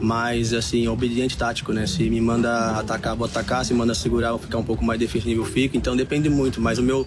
mais 0.00 0.52
assim 0.52 0.86
obediente 0.88 1.36
tático, 1.36 1.72
né? 1.72 1.86
Se 1.86 2.08
me 2.08 2.20
manda 2.20 2.78
atacar, 2.78 3.16
vou 3.16 3.26
atacar. 3.26 3.64
Se 3.64 3.74
manda 3.74 3.94
segurar, 3.94 4.30
vou 4.30 4.38
ficar 4.38 4.58
um 4.58 4.64
pouco 4.64 4.84
mais 4.84 4.98
defensivo, 4.98 5.42
eu 5.42 5.44
fico. 5.44 5.76
Então 5.76 5.96
depende 5.96 6.28
muito. 6.28 6.60
Mas 6.60 6.78
o 6.78 6.82
meu, 6.82 7.06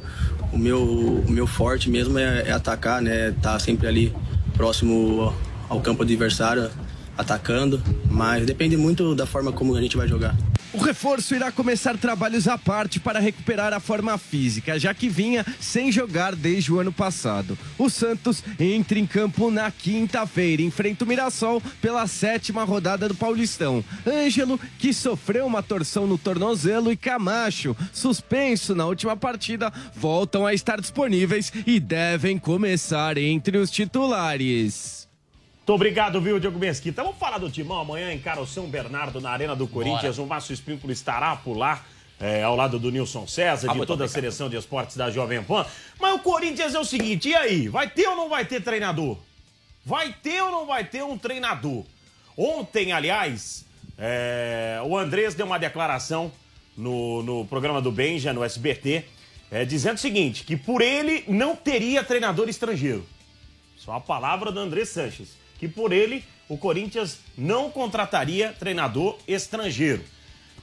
o 0.52 0.58
meu, 0.58 0.82
o 0.82 1.32
meu 1.32 1.48
forte 1.48 1.90
mesmo 1.90 2.18
é, 2.18 2.44
é 2.48 2.52
atacar, 2.52 3.02
né? 3.02 3.34
Tá 3.42 3.58
sempre 3.60 3.88
ali 3.88 4.14
próximo 4.56 5.34
ao 5.70 5.80
campo 5.80 6.04
adversário, 6.04 6.70
atacando. 7.18 7.82
Mas 8.10 8.46
depende 8.46 8.78
muito 8.78 9.16
da 9.16 9.26
forma 9.26 9.52
como 9.52 9.76
a 9.76 9.82
gente 9.82 9.98
vai 9.98 10.08
jogar. 10.08 10.36
O 10.74 10.78
reforço 10.78 11.36
irá 11.36 11.52
começar 11.52 11.98
trabalhos 11.98 12.48
à 12.48 12.58
parte 12.58 12.98
para 12.98 13.20
recuperar 13.20 13.74
a 13.74 13.80
forma 13.80 14.18
física, 14.18 14.80
já 14.80 14.94
que 14.94 15.10
vinha 15.10 15.46
sem 15.60 15.92
jogar 15.92 16.34
desde 16.34 16.72
o 16.72 16.80
ano 16.80 16.94
passado. 16.94 17.58
O 17.78 17.90
Santos 17.90 18.42
entra 18.58 18.98
em 18.98 19.06
campo 19.06 19.52
na 19.52 19.70
quinta-feira, 19.70 20.62
enfrenta 20.62 21.04
o 21.04 21.08
Mirassol 21.08 21.62
pela 21.82 22.08
sétima 22.08 22.64
rodada 22.64 23.10
do 23.10 23.16
Paulistão. 23.16 23.84
Ângelo, 24.08 24.58
que 24.80 24.94
sofreu 24.94 25.46
uma 25.46 25.62
torção 25.62 26.08
no 26.08 26.18
tornozelo, 26.18 26.90
e 26.90 26.96
Camacho, 26.96 27.76
suspenso 27.92 28.74
na 28.74 28.86
última 28.86 29.18
partida, 29.18 29.74
voltam 29.94 30.46
a 30.46 30.54
estar 30.54 30.80
disponíveis 30.80 31.52
e 31.68 31.82
devem 31.82 32.38
começar 32.38 33.18
entre 33.18 33.58
os 33.58 33.70
titulares. 33.70 35.01
Muito 35.72 35.80
obrigado, 35.80 36.20
viu, 36.20 36.38
Diogo 36.38 36.60
Mesquita. 36.60 37.02
Vamos 37.02 37.18
falar 37.18 37.38
do 37.38 37.50
Timão 37.50 37.80
amanhã, 37.80 38.12
encara 38.14 38.42
o 38.42 38.46
São 38.46 38.68
Bernardo 38.68 39.22
na 39.22 39.30
Arena 39.30 39.56
do 39.56 39.66
Corinthians. 39.66 40.18
O 40.18 40.26
Márcio 40.26 40.52
Espímpolo 40.54 40.92
estará 40.92 41.34
por 41.38 41.56
lá, 41.56 41.86
é, 42.20 42.44
ao 42.44 42.58
lado 42.58 42.78
do 42.78 42.92
Nilson 42.92 43.26
César, 43.26 43.70
Ah, 43.72 43.74
de 43.74 43.80
toda 43.80 43.92
a 44.04 44.06
obrigado. 44.06 44.10
seleção 44.10 44.50
de 44.50 44.58
esportes 44.58 44.98
da 44.98 45.10
Jovem 45.10 45.42
Pan. 45.42 45.66
Mas 45.98 46.14
o 46.14 46.20
Corinthians 46.20 46.76
é 46.76 46.80
o 46.80 46.84
seguinte, 46.84 47.30
e 47.30 47.36
aí? 47.36 47.70
Vai 47.70 47.90
ter 47.90 48.06
ou 48.06 48.18
não 48.18 48.28
vai 48.28 48.44
ter 48.44 48.62
treinador? 48.62 49.18
Vai 49.86 50.14
ter 50.22 50.42
ou 50.42 50.52
não 50.52 50.66
vai 50.66 50.84
ter 50.84 51.06
um 51.06 51.18
treinador? 51.18 51.86
Ontem, 52.36 52.92
aliás, 52.92 53.66
é, 53.98 54.82
o 54.86 54.98
Andrés 54.98 55.36
deu 55.36 55.46
uma 55.46 55.58
declaração 55.58 56.34
no, 56.76 57.24
no 57.24 57.46
programa 57.46 57.82
do 57.82 57.94
Benja, 57.94 58.34
no 58.34 58.44
SBT, 58.44 59.06
é, 59.50 59.64
dizendo 59.64 59.96
o 59.96 60.00
seguinte, 60.02 60.44
que 60.44 60.58
por 60.58 60.82
ele 60.82 61.24
não 61.30 61.56
teria 61.56 62.04
treinador 62.04 62.50
estrangeiro. 62.50 63.08
Só 63.78 63.94
a 63.94 64.02
palavra 64.02 64.52
do 64.52 64.60
André 64.60 64.84
Sanches. 64.84 65.40
Que 65.62 65.68
por 65.68 65.94
ele, 65.94 66.26
o 66.50 66.58
Corinthians 66.58 67.20
não 67.38 67.70
contrataria 67.70 68.52
treinador 68.52 69.18
estrangeiro. 69.28 70.04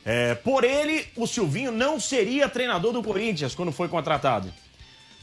É, 0.05 0.35
por 0.35 0.65
ele, 0.65 1.07
o 1.15 1.25
Silvinho 1.25 1.71
não 1.71 2.01
seria 2.01 2.49
treinador 2.49 2.93
do 2.93 3.01
Corinthians 3.01 3.55
quando 3.55 3.71
foi 3.71 3.87
contratado. 3.87 4.53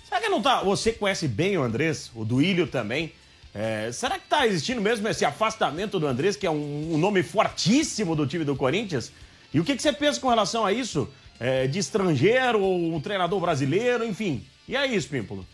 Será 0.08 0.22
que 0.22 0.30
não 0.30 0.42
tá. 0.42 0.64
Você 0.64 0.94
conhece 0.94 1.28
bem 1.28 1.58
o 1.58 1.62
Andrés, 1.62 2.10
o 2.16 2.24
Duílio 2.24 2.68
também. 2.68 3.12
É, 3.54 3.92
será 3.92 4.18
que 4.18 4.30
tá 4.30 4.48
existindo 4.48 4.80
mesmo 4.80 5.06
esse 5.10 5.26
afastamento 5.26 6.00
do 6.00 6.08
Andrés, 6.08 6.38
que 6.38 6.48
é 6.48 6.50
um, 6.50 6.94
um 6.94 6.98
nome 6.98 7.22
fortíssimo 7.22 8.16
do 8.16 8.26
time 8.26 8.46
do 8.46 8.56
Corinthians? 8.56 9.12
E 9.54 9.60
o 9.60 9.64
que, 9.66 9.76
que 9.76 9.82
você 9.82 9.92
pensa 9.92 10.22
com 10.22 10.30
relação 10.30 10.66
a 10.66 10.72
isso? 10.72 11.10
É, 11.38 11.68
de 11.68 11.80
estrangeiro 11.80 12.62
ou 12.62 12.96
um 12.96 13.02
treinador 13.02 13.42
brasileiro, 13.42 14.06
enfim. 14.06 14.46
E 14.70 14.78
aí, 14.78 14.96
Espímpolo? 14.96 15.46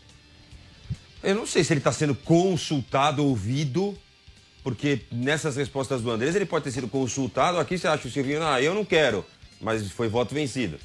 Eu 1.24 1.34
não 1.34 1.48
sei 1.48 1.64
se 1.64 1.74
ele 1.74 1.80
está 1.80 1.92
sendo 1.92 2.14
consultado, 2.14 3.26
ouvido 3.26 3.98
Porque 4.64 5.02
nessas 5.12 5.56
respostas 5.56 6.02
do 6.02 6.12
Andrés, 6.12 6.36
ele 6.36 6.46
pode 6.46 6.66
ter 6.66 6.72
sido 6.72 6.88
consultado. 6.88 7.58
Aqui 7.58 7.78
você 7.78 7.88
acha 7.88 8.08
o 8.08 8.12
Silvinho, 8.12 8.44
ah, 8.44 8.62
eu 8.62 8.76
não 8.76 8.86
quero, 8.86 9.26
mas 9.60 9.92
foi 9.92 10.08
voto 10.08 10.36
vencido. 10.36 10.78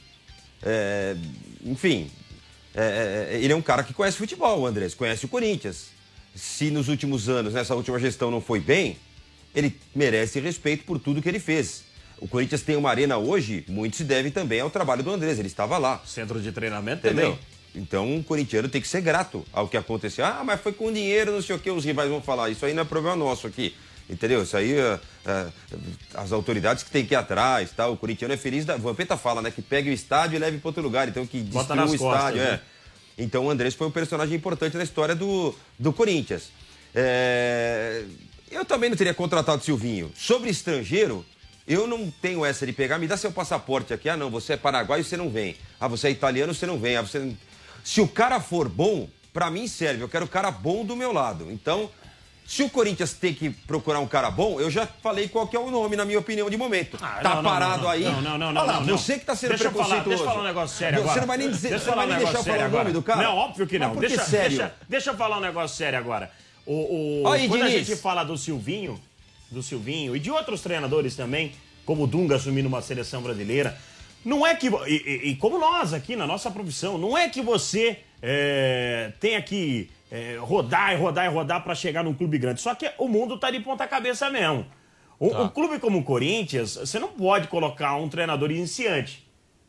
É, 0.63 1.15
enfim, 1.65 2.11
é, 2.75 3.29
é, 3.33 3.39
ele 3.39 3.53
é 3.53 3.57
um 3.57 3.63
cara 3.63 3.83
que 3.83 3.93
conhece 3.93 4.17
futebol, 4.17 4.61
o 4.61 4.67
Andrés, 4.67 4.95
conhece 4.95 5.25
o 5.25 5.29
Corinthians. 5.29 5.89
Se 6.35 6.71
nos 6.71 6.89
últimos 6.89 7.29
anos, 7.29 7.55
nessa 7.55 7.75
última 7.75 7.99
gestão, 7.99 8.31
não 8.31 8.41
foi 8.41 8.61
bem, 8.61 8.99
ele 9.55 9.79
merece 9.95 10.41
respeito 10.41 10.85
por 10.85 10.99
tudo 10.99 11.23
que 11.23 11.29
ele 11.29 11.41
fez. 11.41 11.85
O 12.19 12.27
Corinthians 12.27 12.63
tem 12.63 12.77
uma 12.77 12.91
arena 12.91 13.19
hoje, 13.19 13.65
muito 13.69 13.97
se 13.97 14.05
deve 14.05 14.31
também 14.31 14.61
ao 14.61 14.71
trabalho 14.71 15.03
do 15.03 15.11
Andrés, 15.11 15.39
ele 15.39 15.49
estava 15.49 15.77
lá. 15.77 16.03
Centro 16.07 16.41
de 16.41 16.53
treinamento 16.53 17.07
Entendeu? 17.07 17.33
também. 17.33 17.56
Então, 17.77 18.17
o 18.17 18.25
corintiano 18.25 18.69
tem 18.69 18.81
que 18.81 18.89
ser 18.89 19.03
grato 19.03 19.45
ao 19.53 19.69
que 19.69 19.77
aconteceu. 19.77 20.25
Ah, 20.25 20.43
mas 20.45 20.61
foi 20.61 20.73
com 20.73 20.91
dinheiro, 20.91 21.33
não 21.33 21.43
sei 21.43 21.55
o 21.55 21.59
que, 21.59 21.71
os 21.71 21.85
rivais 21.85 22.09
vão 22.09 22.23
falar. 22.23 22.49
Isso 22.49 22.65
aí 22.65 22.73
não 22.73 22.83
é 22.83 22.87
problema 22.87 23.15
nosso 23.15 23.47
aqui. 23.47 23.75
Entendeu? 24.09 24.43
Isso 24.43 24.57
aí, 24.57 24.73
é, 24.73 25.01
é, 25.27 25.47
as 26.15 26.33
autoridades 26.33 26.83
que 26.83 26.91
tem 26.91 27.05
que 27.05 27.13
ir 27.13 27.17
atrás, 27.17 27.71
tá? 27.73 27.89
O 27.89 27.97
corintiano 27.97 28.33
é 28.33 28.37
feliz. 28.37 28.65
Da... 28.65 28.77
O 28.77 28.79
Vampeta 28.79 29.17
fala, 29.17 29.43
né? 29.43 29.51
Que 29.51 29.61
pegue 29.61 29.91
o 29.91 29.93
estádio 29.93 30.37
e 30.37 30.39
leve 30.39 30.59
para 30.59 30.69
outro 30.69 30.83
lugar. 30.83 31.09
Então, 31.09 31.27
que 31.27 31.41
destrua 31.41 31.85
o 31.85 31.89
costas, 31.89 32.01
estádio. 32.01 32.41
né? 32.41 32.61
É. 33.19 33.23
Então, 33.23 33.47
o 33.47 33.51
Andrés 33.51 33.75
foi 33.75 33.87
um 33.87 33.91
personagem 33.91 34.37
importante 34.37 34.77
na 34.77 34.85
história 34.85 35.15
do, 35.15 35.55
do 35.79 35.93
Corinthians. 35.93 36.51
É, 36.95 38.05
Eu 38.51 38.65
também 38.65 38.89
não 38.89 38.97
teria 38.97 39.13
contratado 39.13 39.61
o 39.61 39.65
Silvinho. 39.65 40.13
Sobre 40.17 40.51
estrangeiro, 40.51 41.25
eu 41.67 41.87
não 41.87 42.11
tenho 42.23 42.45
essa 42.45 42.65
de 42.65 42.73
pegar, 42.73 42.99
me 42.99 43.09
dá 43.09 43.17
seu 43.17 43.33
passaporte 43.33 43.93
aqui. 43.93 44.09
Ah, 44.09 44.17
não, 44.17 44.31
você 44.31 44.53
é 44.53 44.57
paraguaio, 44.57 45.03
você 45.03 45.17
não 45.17 45.29
vem. 45.29 45.57
Ah, 45.81 45.89
você 45.89 46.09
é 46.09 46.11
italiano, 46.13 46.55
você 46.55 46.65
não 46.65 46.79
vem. 46.79 46.97
Ah, 46.97 47.03
você... 47.03 47.35
Se 47.87 48.01
o 48.01 48.09
cara 48.09 48.41
for 48.41 48.69
bom, 48.69 49.09
pra 49.33 49.49
mim 49.49 49.69
serve. 49.69 50.03
Eu 50.03 50.09
quero 50.09 50.25
o 50.25 50.29
cara 50.29 50.51
bom 50.51 50.85
do 50.85 50.97
meu 50.97 51.13
lado. 51.13 51.53
Então, 51.53 51.89
se 52.45 52.65
o 52.65 52.69
Corinthians 52.69 53.13
tem 53.13 53.33
que 53.33 53.49
procurar 53.51 54.01
um 54.01 54.09
cara 54.09 54.29
bom, 54.29 54.61
eu 54.61 54.69
já 54.69 54.89
falei 55.01 55.29
qual 55.29 55.47
que 55.47 55.55
é 55.55 55.61
o 55.61 55.71
nome, 55.71 55.95
na 55.95 56.05
minha 56.05 56.19
opinião, 56.19 56.51
de 56.51 56.57
momento. 56.57 56.99
Ah, 57.01 57.21
tá 57.23 57.35
não, 57.37 57.45
parado 57.45 57.77
não, 57.77 57.83
não. 57.85 57.91
aí. 57.91 58.03
Não, 58.03 58.21
não, 58.21 58.39
não, 58.39 58.53
não, 58.53 58.63
Olha 58.63 58.73
lá, 58.73 58.81
não. 58.81 58.99
Você 58.99 59.21
que 59.21 59.25
tá 59.25 59.37
sendo 59.37 59.51
deixa 59.51 59.65
eu 59.67 59.71
falar, 59.71 59.85
preconceituoso. 60.03 60.09
deixa 60.19 60.25
eu 60.25 60.29
falar 60.29 60.41
um 60.43 60.47
negócio 60.47 60.77
sério 60.77 60.99
agora. 60.99 61.15
Você 61.15 61.21
não 61.21 61.27
vai 61.29 61.39
nem 61.39 61.49
dizer, 61.51 61.69
Deixa 61.69 61.85
você 61.85 61.91
falar 61.91 62.03
vai 62.03 62.07
um 62.07 62.09
nem 62.09 62.19
deixar 62.25 62.39
eu 62.39 62.43
falar 62.45 62.55
o 62.55 62.59
sério 62.59 62.65
nome 62.71 62.77
agora. 62.81 62.93
do 62.93 63.03
cara? 63.03 63.23
Não, 63.23 63.37
óbvio 63.37 63.67
que 63.69 63.79
não. 63.79 63.87
Mas 63.89 63.95
por 63.97 64.03
que 64.03 64.09
deixa, 64.17 64.25
sério? 64.25 64.57
Deixa, 64.59 64.75
deixa 64.89 65.11
eu 65.11 65.17
falar 65.17 65.39
um 65.39 65.43
negócio 65.43 65.77
sério 65.77 65.97
agora. 65.99 66.31
O, 66.67 67.23
o- 67.23 67.29
Aí, 67.33 67.47
quando 67.49 67.63
a 67.63 67.69
Diniz. 67.69 67.87
gente 67.87 68.01
fala 68.01 68.25
do 68.25 68.37
Silvinho, 68.37 69.01
do 69.49 69.63
Silvinho 69.63 70.17
e 70.17 70.19
de 70.19 70.29
outros 70.33 70.61
treinadores 70.61 71.15
também, 71.15 71.53
como 71.85 72.03
o 72.03 72.07
Dunga 72.09 72.35
assumindo 72.35 72.67
uma 72.67 72.83
seleção 72.83 73.23
brasileira, 73.23 73.79
não 74.25 74.47
é 74.47 74.55
que. 74.55 74.69
E, 74.87 75.31
e- 75.31 75.37
como 75.37 75.59
nós 75.59 75.93
aqui 75.93 76.17
na 76.17 76.27
nossa 76.27 76.51
profissão, 76.51 76.99
não 76.99 77.17
é 77.17 77.29
que 77.29 77.41
você 77.41 78.01
é, 78.23 79.13
tenha 79.21 79.41
que 79.43 79.91
é, 80.11 80.37
rodar 80.41 80.93
e 80.93 80.97
rodar 80.97 81.27
e 81.27 81.29
rodar 81.29 81.63
para 81.63 81.75
chegar 81.75 82.03
num 82.03 82.15
clube 82.15 82.39
grande. 82.39 82.61
Só 82.61 82.75
que 82.75 82.91
o 82.99 83.09
mundo 83.09 83.39
tá 83.39 83.51
de 83.51 83.61
ponta 83.61 83.87
cabeça 83.87 84.29
mesmo. 84.31 84.67
Um, 85.21 85.43
um 85.43 85.49
clube 85.49 85.79
como 85.79 85.99
o 85.99 86.03
Corinthians, 86.05 86.77
você 86.77 86.99
não 86.99 87.09
pode 87.09 87.49
colocar 87.49 87.97
um 87.97 88.09
treinador 88.09 88.51
iniciante, 88.51 89.27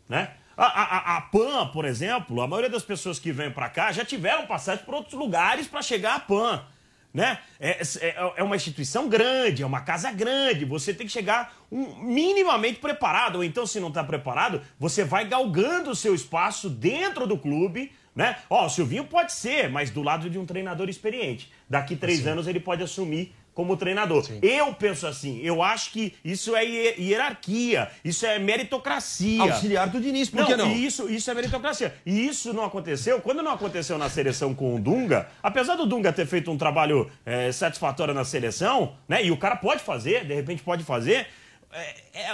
né? 0.09 0.31
A, 0.57 0.65
a, 0.65 0.83
a- 0.97 1.17
a 1.17 1.21
PAN, 1.21 1.67
por 1.71 1.85
exemplo, 1.85 2.41
a 2.41 2.47
maioria 2.47 2.69
das 2.69 2.83
pessoas 2.83 3.19
que 3.19 3.31
vêm 3.31 3.51
para 3.51 3.69
cá 3.69 3.91
já 3.91 4.03
tiveram 4.03 4.47
passagem 4.47 4.83
por 4.83 4.95
outros 4.95 5.13
lugares 5.13 5.67
para 5.67 5.81
chegar 5.83 6.15
à 6.15 6.19
PAN, 6.19 6.63
né? 7.13 7.39
É, 7.59 7.81
é- 8.01 8.33
é 8.37 8.43
uma 8.43 8.55
instituição 8.55 9.07
grande, 9.09 9.63
é 9.63 9.65
uma 9.65 9.81
casa 9.81 10.11
grande, 10.11 10.65
você 10.65 10.93
tem 10.93 11.07
que 11.07 11.13
chegar 11.13 11.55
um- 11.71 11.95
minimamente 12.03 12.79
preparado, 12.79 13.37
ou 13.37 13.43
então 13.43 13.65
se 13.65 13.79
não 13.79 13.87
está 13.89 14.03
preparado, 14.03 14.61
você 14.79 15.03
vai 15.03 15.25
galgando 15.27 15.89
o 15.91 15.95
seu 15.95 16.13
espaço 16.13 16.69
dentro 16.69 17.25
do 17.25 17.37
clube, 17.37 17.91
né? 18.15 18.37
Ó, 18.49 18.65
o 18.65 18.69
Silvinho 18.69 19.05
pode 19.05 19.31
ser, 19.33 19.69
mas 19.69 19.89
do 19.89 20.01
lado 20.03 20.29
de 20.29 20.37
um 20.37 20.45
treinador 20.45 20.89
experiente. 20.89 21.51
Daqui 21.69 21.95
três 21.95 22.25
anos 22.27 22.47
ele 22.47 22.59
pode 22.59 22.83
assumir 22.83 23.33
como 23.57 23.75
treinador. 23.75 24.23
Eu 24.43 24.71
penso 24.75 25.07
assim, 25.07 25.41
eu 25.41 25.63
acho 25.63 25.89
que 25.91 26.13
isso 26.23 26.55
é 26.55 26.63
hier- 26.63 26.95
hierarquia, 26.99 27.89
isso 28.05 28.23
é 28.23 28.37
meritocracia. 28.37 29.41
Auxiliar 29.41 29.89
do 29.89 29.99
Diniz, 29.99 30.29
por 30.29 30.45
que 30.45 30.55
não? 30.55 30.71
Isso, 30.75 31.09
isso 31.09 31.31
é 31.31 31.33
meritocracia. 31.33 31.95
E 32.05 32.27
isso 32.27 32.53
não 32.53 32.63
aconteceu, 32.63 33.19
quando 33.19 33.41
não 33.41 33.51
aconteceu 33.51 33.97
na 33.97 34.11
seleção 34.11 34.53
com 34.53 34.75
o 34.75 34.79
Dunga, 34.79 35.27
apesar 35.41 35.75
do 35.75 35.87
Dunga 35.87 36.13
ter 36.13 36.27
feito 36.27 36.51
um 36.51 36.57
trabalho 36.57 37.09
eh, 37.25 37.51
satisfatório 37.51 38.13
na 38.13 38.23
seleção, 38.23 38.95
né? 39.09 39.25
E 39.25 39.31
o 39.31 39.37
cara 39.37 39.55
pode 39.55 39.81
fazer, 39.81 40.23
de 40.23 40.35
repente 40.35 40.61
pode 40.61 40.83
fazer, 40.83 41.25
é, 41.73 41.95
é, 42.13 42.27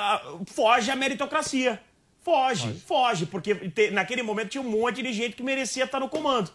foge 0.48 0.92
a 0.92 0.96
meritocracia. 0.98 1.80
Foge, 2.22 2.74
foge, 2.86 3.26
porque 3.28 3.56
te- 3.56 3.92
naquele 3.92 4.24
momento 4.24 4.50
tinha 4.50 4.62
um 4.62 4.70
monte 4.70 5.02
de 5.02 5.14
gente 5.14 5.38
que 5.38 5.44
merecia 5.44 5.86
estar 5.86 6.02
no 6.02 6.10
comando. 6.10 6.52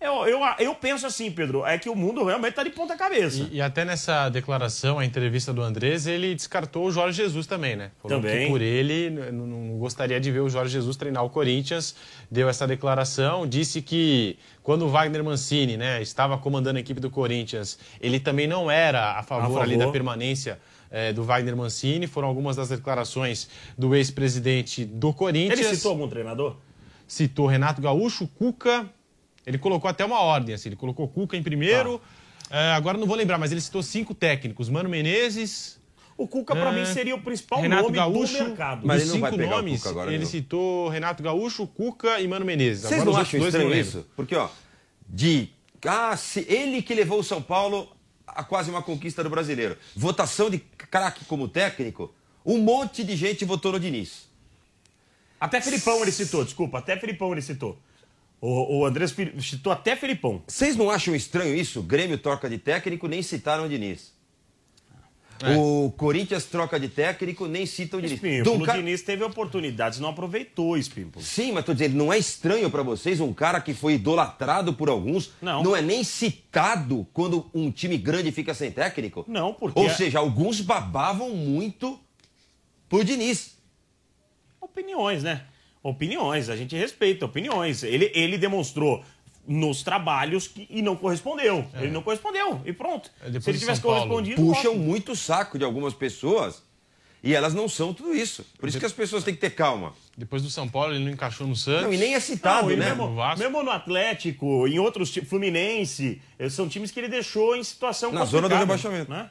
Eu, 0.00 0.28
eu, 0.28 0.40
eu 0.60 0.74
penso 0.76 1.06
assim, 1.06 1.28
Pedro, 1.28 1.66
é 1.66 1.76
que 1.76 1.88
o 1.88 1.94
mundo 1.96 2.24
realmente 2.24 2.50
está 2.50 2.62
de 2.62 2.70
ponta 2.70 2.96
cabeça. 2.96 3.48
E, 3.50 3.56
e 3.56 3.60
até 3.60 3.84
nessa 3.84 4.28
declaração, 4.28 4.98
a 5.00 5.04
entrevista 5.04 5.52
do 5.52 5.60
Andrés, 5.60 6.06
ele 6.06 6.36
descartou 6.36 6.86
o 6.86 6.92
Jorge 6.92 7.16
Jesus 7.16 7.48
também, 7.48 7.74
né? 7.74 7.90
Falou 8.00 8.20
Também. 8.20 8.46
que 8.46 8.52
por 8.52 8.62
ele 8.62 9.10
não 9.10 9.46
não 9.46 9.78
gostaria 9.78 10.20
de 10.20 10.30
ver 10.30 10.40
o 10.40 10.48
Jorge 10.48 10.72
Jesus 10.72 10.96
treinar 10.96 11.24
o 11.24 11.30
Corinthians. 11.30 11.96
Deu 12.30 12.48
essa 12.48 12.64
declaração, 12.66 13.44
disse 13.44 13.82
que 13.82 14.38
quando 14.62 14.82
o 14.86 14.88
Wagner 14.88 15.24
Mancini, 15.24 15.76
né, 15.76 16.00
estava 16.00 16.38
comandando 16.38 16.76
a 16.78 16.80
equipe 16.80 17.00
do 17.00 17.10
Corinthians, 17.10 17.76
ele 18.00 18.20
também 18.20 18.46
não 18.46 18.70
era 18.70 19.18
a 19.18 19.22
favor, 19.24 19.58
A 19.58 19.62
ali 19.64 19.72
favor. 19.72 19.86
da 19.86 19.92
permanência 19.92 20.60
eh, 20.92 21.12
do 21.12 21.24
Wagner 21.24 21.56
Mancini. 21.56 22.06
Foram 22.06 22.28
algumas 22.28 22.54
das 22.54 22.68
declarações 22.68 23.48
do 23.76 23.96
ex-presidente 23.96 24.84
do 24.84 25.12
Corinthians. 25.12 25.58
Ele 25.58 25.74
citou 25.74 25.90
algum 25.90 26.08
treinador? 26.08 26.56
Citou 27.06 27.46
Renato 27.46 27.80
Gaúcho, 27.80 28.28
Cuca. 28.28 28.86
Ele 29.48 29.58
colocou 29.58 29.88
até 29.88 30.04
uma 30.04 30.20
ordem, 30.20 30.54
assim. 30.54 30.68
Ele 30.68 30.76
colocou 30.76 31.08
Cuca 31.08 31.36
em 31.36 31.42
primeiro. 31.42 32.00
É, 32.50 32.72
agora 32.72 32.98
não 32.98 33.06
vou 33.06 33.16
lembrar, 33.16 33.38
mas 33.38 33.50
ele 33.50 33.60
citou 33.60 33.82
cinco 33.82 34.14
técnicos. 34.14 34.68
Mano 34.68 34.88
Menezes. 34.88 35.78
O 36.18 36.26
Cuca, 36.26 36.54
pra 36.54 36.70
é, 36.70 36.80
mim, 36.80 36.84
seria 36.84 37.14
o 37.14 37.20
principal 37.20 37.60
Renato 37.60 37.84
nome 37.84 37.96
Gaúcho, 37.96 38.38
do 38.38 38.44
mercado. 38.44 38.86
Mas 38.86 39.02
Dos 39.02 39.10
ele 39.10 39.12
não 39.12 39.20
vai 39.20 39.30
cinco 39.30 39.50
nomes, 39.50 39.78
Cuca 39.78 39.90
agora, 39.90 40.10
ele 40.10 40.24
não. 40.24 40.30
citou 40.30 40.88
Renato 40.88 41.22
Gaúcho, 41.22 41.66
Cuca 41.66 42.20
e 42.20 42.28
Mano 42.28 42.44
Menezes. 42.44 42.82
Vocês 42.82 43.00
Agora 43.00 43.16
não 43.16 43.22
acham 43.22 43.40
estranho 43.40 43.74
isso? 43.74 44.06
Porque, 44.14 44.34
ó, 44.34 44.48
de. 45.08 45.48
Ah, 45.86 46.16
se 46.16 46.44
ele 46.48 46.82
que 46.82 46.92
levou 46.92 47.20
o 47.20 47.24
São 47.24 47.40
Paulo 47.40 47.88
a 48.26 48.44
quase 48.44 48.70
uma 48.70 48.82
conquista 48.82 49.22
do 49.24 49.30
brasileiro. 49.30 49.78
Votação 49.96 50.50
de 50.50 50.58
craque 50.58 51.24
como 51.24 51.48
técnico, 51.48 52.12
um 52.44 52.58
monte 52.58 53.02
de 53.02 53.16
gente 53.16 53.44
votou 53.44 53.72
no 53.72 53.80
Diniz. 53.80 54.28
Até 55.40 55.60
Felipão 55.60 56.02
ele 56.02 56.12
citou, 56.12 56.44
desculpa, 56.44 56.78
até 56.78 56.96
Felipão 56.96 57.32
ele 57.32 57.42
citou. 57.42 57.78
O, 58.40 58.78
o 58.78 58.86
Andrés 58.86 59.14
citou 59.40 59.72
até 59.72 59.96
Felipão. 59.96 60.42
Vocês 60.46 60.76
não 60.76 60.90
acham 60.90 61.14
estranho 61.14 61.54
isso? 61.54 61.82
Grêmio 61.82 62.18
troca 62.18 62.48
de 62.48 62.58
técnico, 62.58 63.08
nem 63.08 63.22
citaram 63.22 63.64
o 63.64 63.68
Diniz. 63.68 64.16
É. 65.42 65.56
O 65.56 65.92
Corinthians 65.96 66.44
troca 66.46 66.80
de 66.80 66.88
técnico, 66.88 67.46
nem 67.46 67.64
cita 67.64 67.96
o 67.96 68.00
Diniz. 68.00 68.14
Espímpolo, 68.14 68.56
um 68.56 68.62
o 68.62 68.66
Diniz 68.66 69.02
teve 69.02 69.22
oportunidades, 69.22 70.00
não 70.00 70.08
aproveitou, 70.08 70.76
Espímpolo. 70.76 71.24
Sim, 71.24 71.52
mas 71.52 71.64
tô 71.64 71.72
dizendo, 71.72 71.96
não 71.96 72.12
é 72.12 72.18
estranho 72.18 72.68
pra 72.70 72.82
vocês 72.82 73.20
um 73.20 73.32
cara 73.32 73.60
que 73.60 73.72
foi 73.72 73.94
idolatrado 73.94 74.74
por 74.74 74.88
alguns, 74.88 75.32
Não. 75.40 75.76
é 75.76 75.82
nem 75.82 76.02
citado 76.02 77.06
quando 77.12 77.48
um 77.54 77.70
time 77.70 77.96
grande 77.96 78.32
fica 78.32 78.52
sem 78.52 78.72
técnico? 78.72 79.24
Não, 79.28 79.54
porque... 79.54 79.78
Ou 79.78 79.88
seja, 79.90 80.18
alguns 80.18 80.60
babavam 80.60 81.30
muito 81.30 81.98
por 82.88 83.04
Diniz. 83.04 83.56
Opiniões, 84.60 85.22
né? 85.22 85.44
Opiniões, 85.88 86.48
a 86.48 86.56
gente 86.56 86.76
respeita 86.76 87.24
opiniões. 87.24 87.82
Ele, 87.82 88.10
ele 88.14 88.38
demonstrou 88.38 89.04
nos 89.46 89.82
trabalhos 89.82 90.46
que, 90.46 90.66
e 90.68 90.82
não 90.82 90.94
correspondeu. 90.94 91.66
Ele 91.74 91.90
não 91.90 92.02
correspondeu 92.02 92.60
e 92.66 92.72
pronto. 92.72 93.10
É, 93.22 93.40
Se 93.40 93.50
ele 93.50 93.58
tivesse 93.58 93.80
Paulo, 93.80 93.96
correspondido... 93.96 94.36
Puxam 94.42 94.72
ótimo. 94.72 94.84
muito 94.84 95.12
o 95.12 95.16
saco 95.16 95.58
de 95.58 95.64
algumas 95.64 95.94
pessoas 95.94 96.62
e 97.22 97.34
elas 97.34 97.54
não 97.54 97.68
são 97.68 97.92
tudo 97.92 98.14
isso. 98.14 98.44
Por 98.58 98.68
isso 98.68 98.78
que 98.78 98.86
as 98.86 98.92
pessoas 98.92 99.24
têm 99.24 99.34
que 99.34 99.40
ter 99.40 99.50
calma. 99.50 99.92
Depois 100.16 100.42
do 100.42 100.50
São 100.50 100.68
Paulo, 100.68 100.92
ele 100.92 101.04
não 101.04 101.10
encaixou 101.10 101.46
no 101.46 101.56
Santos. 101.56 101.82
Não, 101.82 101.92
e 101.92 101.96
nem 101.96 102.14
é 102.14 102.20
citado, 102.20 102.68
Não, 102.68 102.76
né? 102.76 102.90
No 102.90 102.96
mesmo, 102.96 103.14
Vasco. 103.14 103.38
mesmo 103.40 103.62
no 103.62 103.70
Atlético, 103.70 104.68
em 104.68 104.78
outros 104.78 105.10
times, 105.10 105.28
Fluminense, 105.28 106.20
eh, 106.38 106.48
são 106.48 106.68
times 106.68 106.90
que 106.90 107.00
ele 107.00 107.08
deixou 107.08 107.56
em 107.56 107.64
situação 107.64 108.12
Na 108.12 108.24
zona 108.24 108.48
do 108.48 108.54
complicada, 108.54 108.60
rebaixamento. 108.60 109.10
Né? 109.10 109.30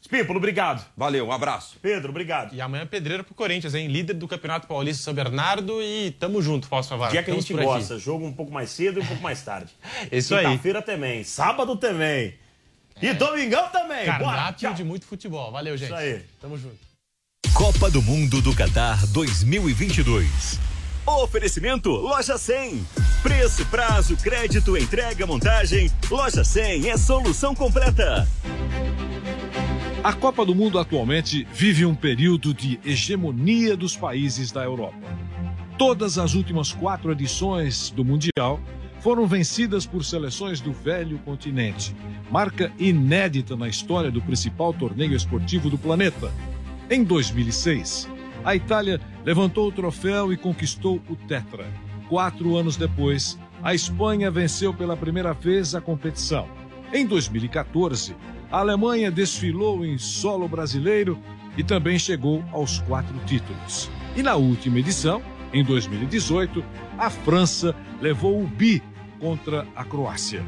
Espímpolo, 0.00 0.38
obrigado. 0.38 0.84
Valeu, 0.96 1.26
um 1.26 1.32
abraço. 1.32 1.76
Pedro, 1.80 2.10
obrigado. 2.10 2.54
E 2.54 2.60
amanhã 2.60 2.82
é 2.82 2.86
pedreiro 2.86 3.22
pro 3.22 3.34
Corinthians, 3.34 3.74
hein? 3.74 3.86
Líder 3.86 4.14
do 4.14 4.26
Campeonato 4.26 4.66
Paulista 4.66 5.02
São 5.02 5.12
Bernardo 5.12 5.80
e 5.82 6.10
tamo 6.18 6.40
junto, 6.40 6.66
Fausto 6.66 6.90
Favara. 6.90 7.12
Dia 7.12 7.22
que 7.22 7.30
a 7.30 7.34
gente 7.34 7.52
por 7.52 7.60
aqui. 7.60 7.68
gosta, 7.68 7.98
jogo 7.98 8.24
um 8.24 8.32
pouco 8.32 8.50
mais 8.50 8.70
cedo 8.70 8.98
e 8.98 9.02
um 9.02 9.06
pouco 9.06 9.22
mais 9.22 9.42
tarde. 9.42 9.72
Isso 10.10 10.34
aí. 10.34 10.46
Quinta-feira 10.46 10.80
também, 10.80 11.22
sábado 11.22 11.76
também. 11.76 12.34
E 13.00 13.12
domingão 13.14 13.68
também. 13.68 14.06
Cardápio 14.06 14.74
de 14.74 14.84
muito 14.84 15.06
futebol. 15.06 15.50
Valeu, 15.52 15.76
gente. 15.76 15.88
Isso 15.88 15.96
aí. 15.96 16.22
Tamo 16.40 16.56
junto. 16.56 16.78
Copa 17.54 17.90
do 17.90 18.02
Mundo 18.02 18.40
do 18.40 18.54
Catar 18.54 19.06
2022. 19.08 20.58
Oferecimento 21.06 21.90
Loja 21.90 22.38
100. 22.38 22.86
Preço, 23.22 23.66
prazo, 23.66 24.16
crédito, 24.16 24.76
entrega, 24.76 25.26
montagem. 25.26 25.90
Loja 26.10 26.44
100 26.44 26.90
é 26.90 26.96
solução 26.96 27.54
completa. 27.54 28.28
A 30.02 30.14
Copa 30.14 30.46
do 30.46 30.54
Mundo 30.54 30.78
atualmente 30.78 31.46
vive 31.52 31.84
um 31.84 31.94
período 31.94 32.54
de 32.54 32.80
hegemonia 32.82 33.76
dos 33.76 33.94
países 33.94 34.50
da 34.50 34.64
Europa. 34.64 34.96
Todas 35.76 36.16
as 36.16 36.34
últimas 36.34 36.72
quatro 36.72 37.12
edições 37.12 37.90
do 37.90 38.02
Mundial 38.02 38.58
foram 39.00 39.26
vencidas 39.26 39.84
por 39.84 40.02
seleções 40.02 40.58
do 40.58 40.72
velho 40.72 41.18
continente, 41.18 41.94
marca 42.30 42.72
inédita 42.78 43.54
na 43.54 43.68
história 43.68 44.10
do 44.10 44.22
principal 44.22 44.72
torneio 44.72 45.14
esportivo 45.14 45.68
do 45.68 45.76
planeta. 45.76 46.32
Em 46.88 47.04
2006, 47.04 48.08
a 48.42 48.56
Itália 48.56 48.98
levantou 49.22 49.68
o 49.68 49.72
troféu 49.72 50.32
e 50.32 50.36
conquistou 50.38 50.98
o 51.10 51.14
Tetra. 51.14 51.66
Quatro 52.08 52.56
anos 52.56 52.74
depois, 52.74 53.38
a 53.62 53.74
Espanha 53.74 54.30
venceu 54.30 54.72
pela 54.72 54.96
primeira 54.96 55.34
vez 55.34 55.74
a 55.74 55.80
competição. 55.80 56.59
Em 56.92 57.06
2014, 57.06 58.16
a 58.50 58.58
Alemanha 58.58 59.12
desfilou 59.12 59.84
em 59.84 59.96
solo 59.96 60.48
brasileiro 60.48 61.18
e 61.56 61.62
também 61.62 61.98
chegou 61.98 62.44
aos 62.50 62.80
quatro 62.80 63.16
títulos. 63.26 63.88
E 64.16 64.22
na 64.24 64.34
última 64.34 64.80
edição, 64.80 65.22
em 65.52 65.62
2018, 65.62 66.64
a 66.98 67.08
França 67.08 67.76
levou 68.00 68.42
o 68.42 68.46
bi 68.46 68.82
contra 69.20 69.68
a 69.76 69.84
Croácia. 69.84 70.44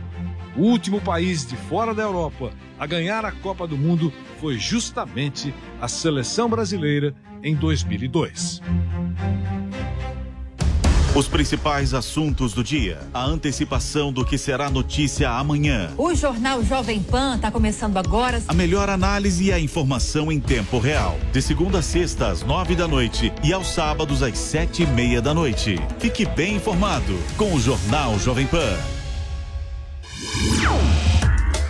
O 0.57 0.63
último 0.63 1.01
país 1.01 1.47
de 1.47 1.57
fora 1.57 1.95
da 1.95 2.03
Europa 2.03 2.53
a 2.77 2.87
ganhar 2.87 3.25
a 3.25 3.31
Copa 3.31 3.67
do 3.67 3.79
Mundo 3.79 4.13
foi 4.41 4.59
justamente 4.59 5.55
a 5.81 5.87
seleção 5.87 6.49
brasileira 6.49 7.15
em 7.43 7.55
2002. 7.55 8.61
Os 11.15 11.29
principais 11.29 11.93
assuntos 11.93 12.55
do 12.55 12.65
dia. 12.65 12.99
A 13.13 13.23
antecipação 13.23 14.11
do 14.11 14.25
que 14.25 14.39
será 14.39 14.71
notícia 14.71 15.29
amanhã. 15.29 15.91
O 15.99 16.15
Jornal 16.15 16.65
Jovem 16.65 17.03
Pan 17.03 17.37
está 17.37 17.51
começando 17.51 17.99
agora. 17.99 18.43
A 18.49 18.55
melhor 18.55 18.89
análise 18.89 19.45
e 19.45 19.53
a 19.53 19.59
informação 19.59 20.33
em 20.33 20.41
tempo 20.41 20.79
real. 20.79 21.19
De 21.31 21.43
segunda 21.43 21.81
a 21.81 21.83
sexta, 21.83 22.29
às 22.29 22.43
nove 22.43 22.75
da 22.75 22.89
noite 22.89 23.31
e 23.45 23.53
aos 23.53 23.75
sábados, 23.75 24.23
às 24.23 24.39
sete 24.39 24.85
e 24.85 24.87
meia 24.87 25.21
da 25.21 25.35
noite. 25.35 25.77
Fique 25.99 26.25
bem 26.25 26.57
informado 26.57 27.19
com 27.37 27.53
o 27.53 27.61
Jornal 27.61 28.19
Jovem 28.19 28.47
Pan. 28.47 29.02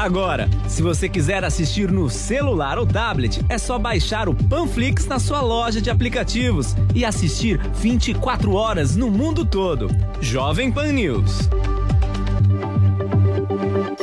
Agora, 0.00 0.48
se 0.66 0.80
você 0.80 1.10
quiser 1.10 1.44
assistir 1.44 1.92
no 1.92 2.08
celular 2.08 2.78
ou 2.78 2.86
tablet, 2.86 3.38
é 3.50 3.58
só 3.58 3.78
baixar 3.78 4.30
o 4.30 4.34
Panflix 4.34 5.06
na 5.06 5.18
sua 5.18 5.42
loja 5.42 5.78
de 5.78 5.90
aplicativos 5.90 6.74
e 6.94 7.04
assistir 7.04 7.60
24 7.74 8.54
horas 8.54 8.96
no 8.96 9.10
mundo 9.10 9.44
todo. 9.44 9.88
Jovem 10.18 10.72
Pan 10.72 10.90
News. 10.92 11.50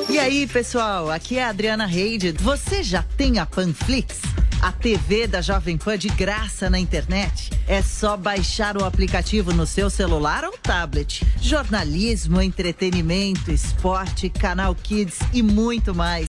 E 0.08 0.20
aí, 0.20 0.46
pessoal, 0.46 1.10
aqui 1.10 1.40
é 1.40 1.46
a 1.46 1.50
Adriana 1.50 1.88
Reide. 1.88 2.32
Você 2.32 2.84
já 2.84 3.02
tem 3.18 3.40
a 3.40 3.46
Panflix? 3.48 4.37
A 4.68 4.72
TV 4.74 5.28
da 5.28 5.40
Jovem 5.42 5.78
Pan 5.78 5.98
de 5.98 6.10
graça 6.10 6.70
na 6.70 6.78
internet? 6.78 7.52
É 7.66 7.82
só 7.82 8.18
baixar 8.18 8.76
o 8.76 8.84
aplicativo 8.84 9.54
no 9.54 9.66
seu 9.66 9.90
celular 9.90 10.44
ou 10.44 10.58
tablet. 10.58 11.26
Jornalismo, 11.42 12.42
entretenimento, 12.42 13.50
esporte, 13.50 14.28
canal 14.30 14.76
Kids 14.76 15.20
e 15.32 15.42
muito 15.42 15.96
mais. 15.96 16.26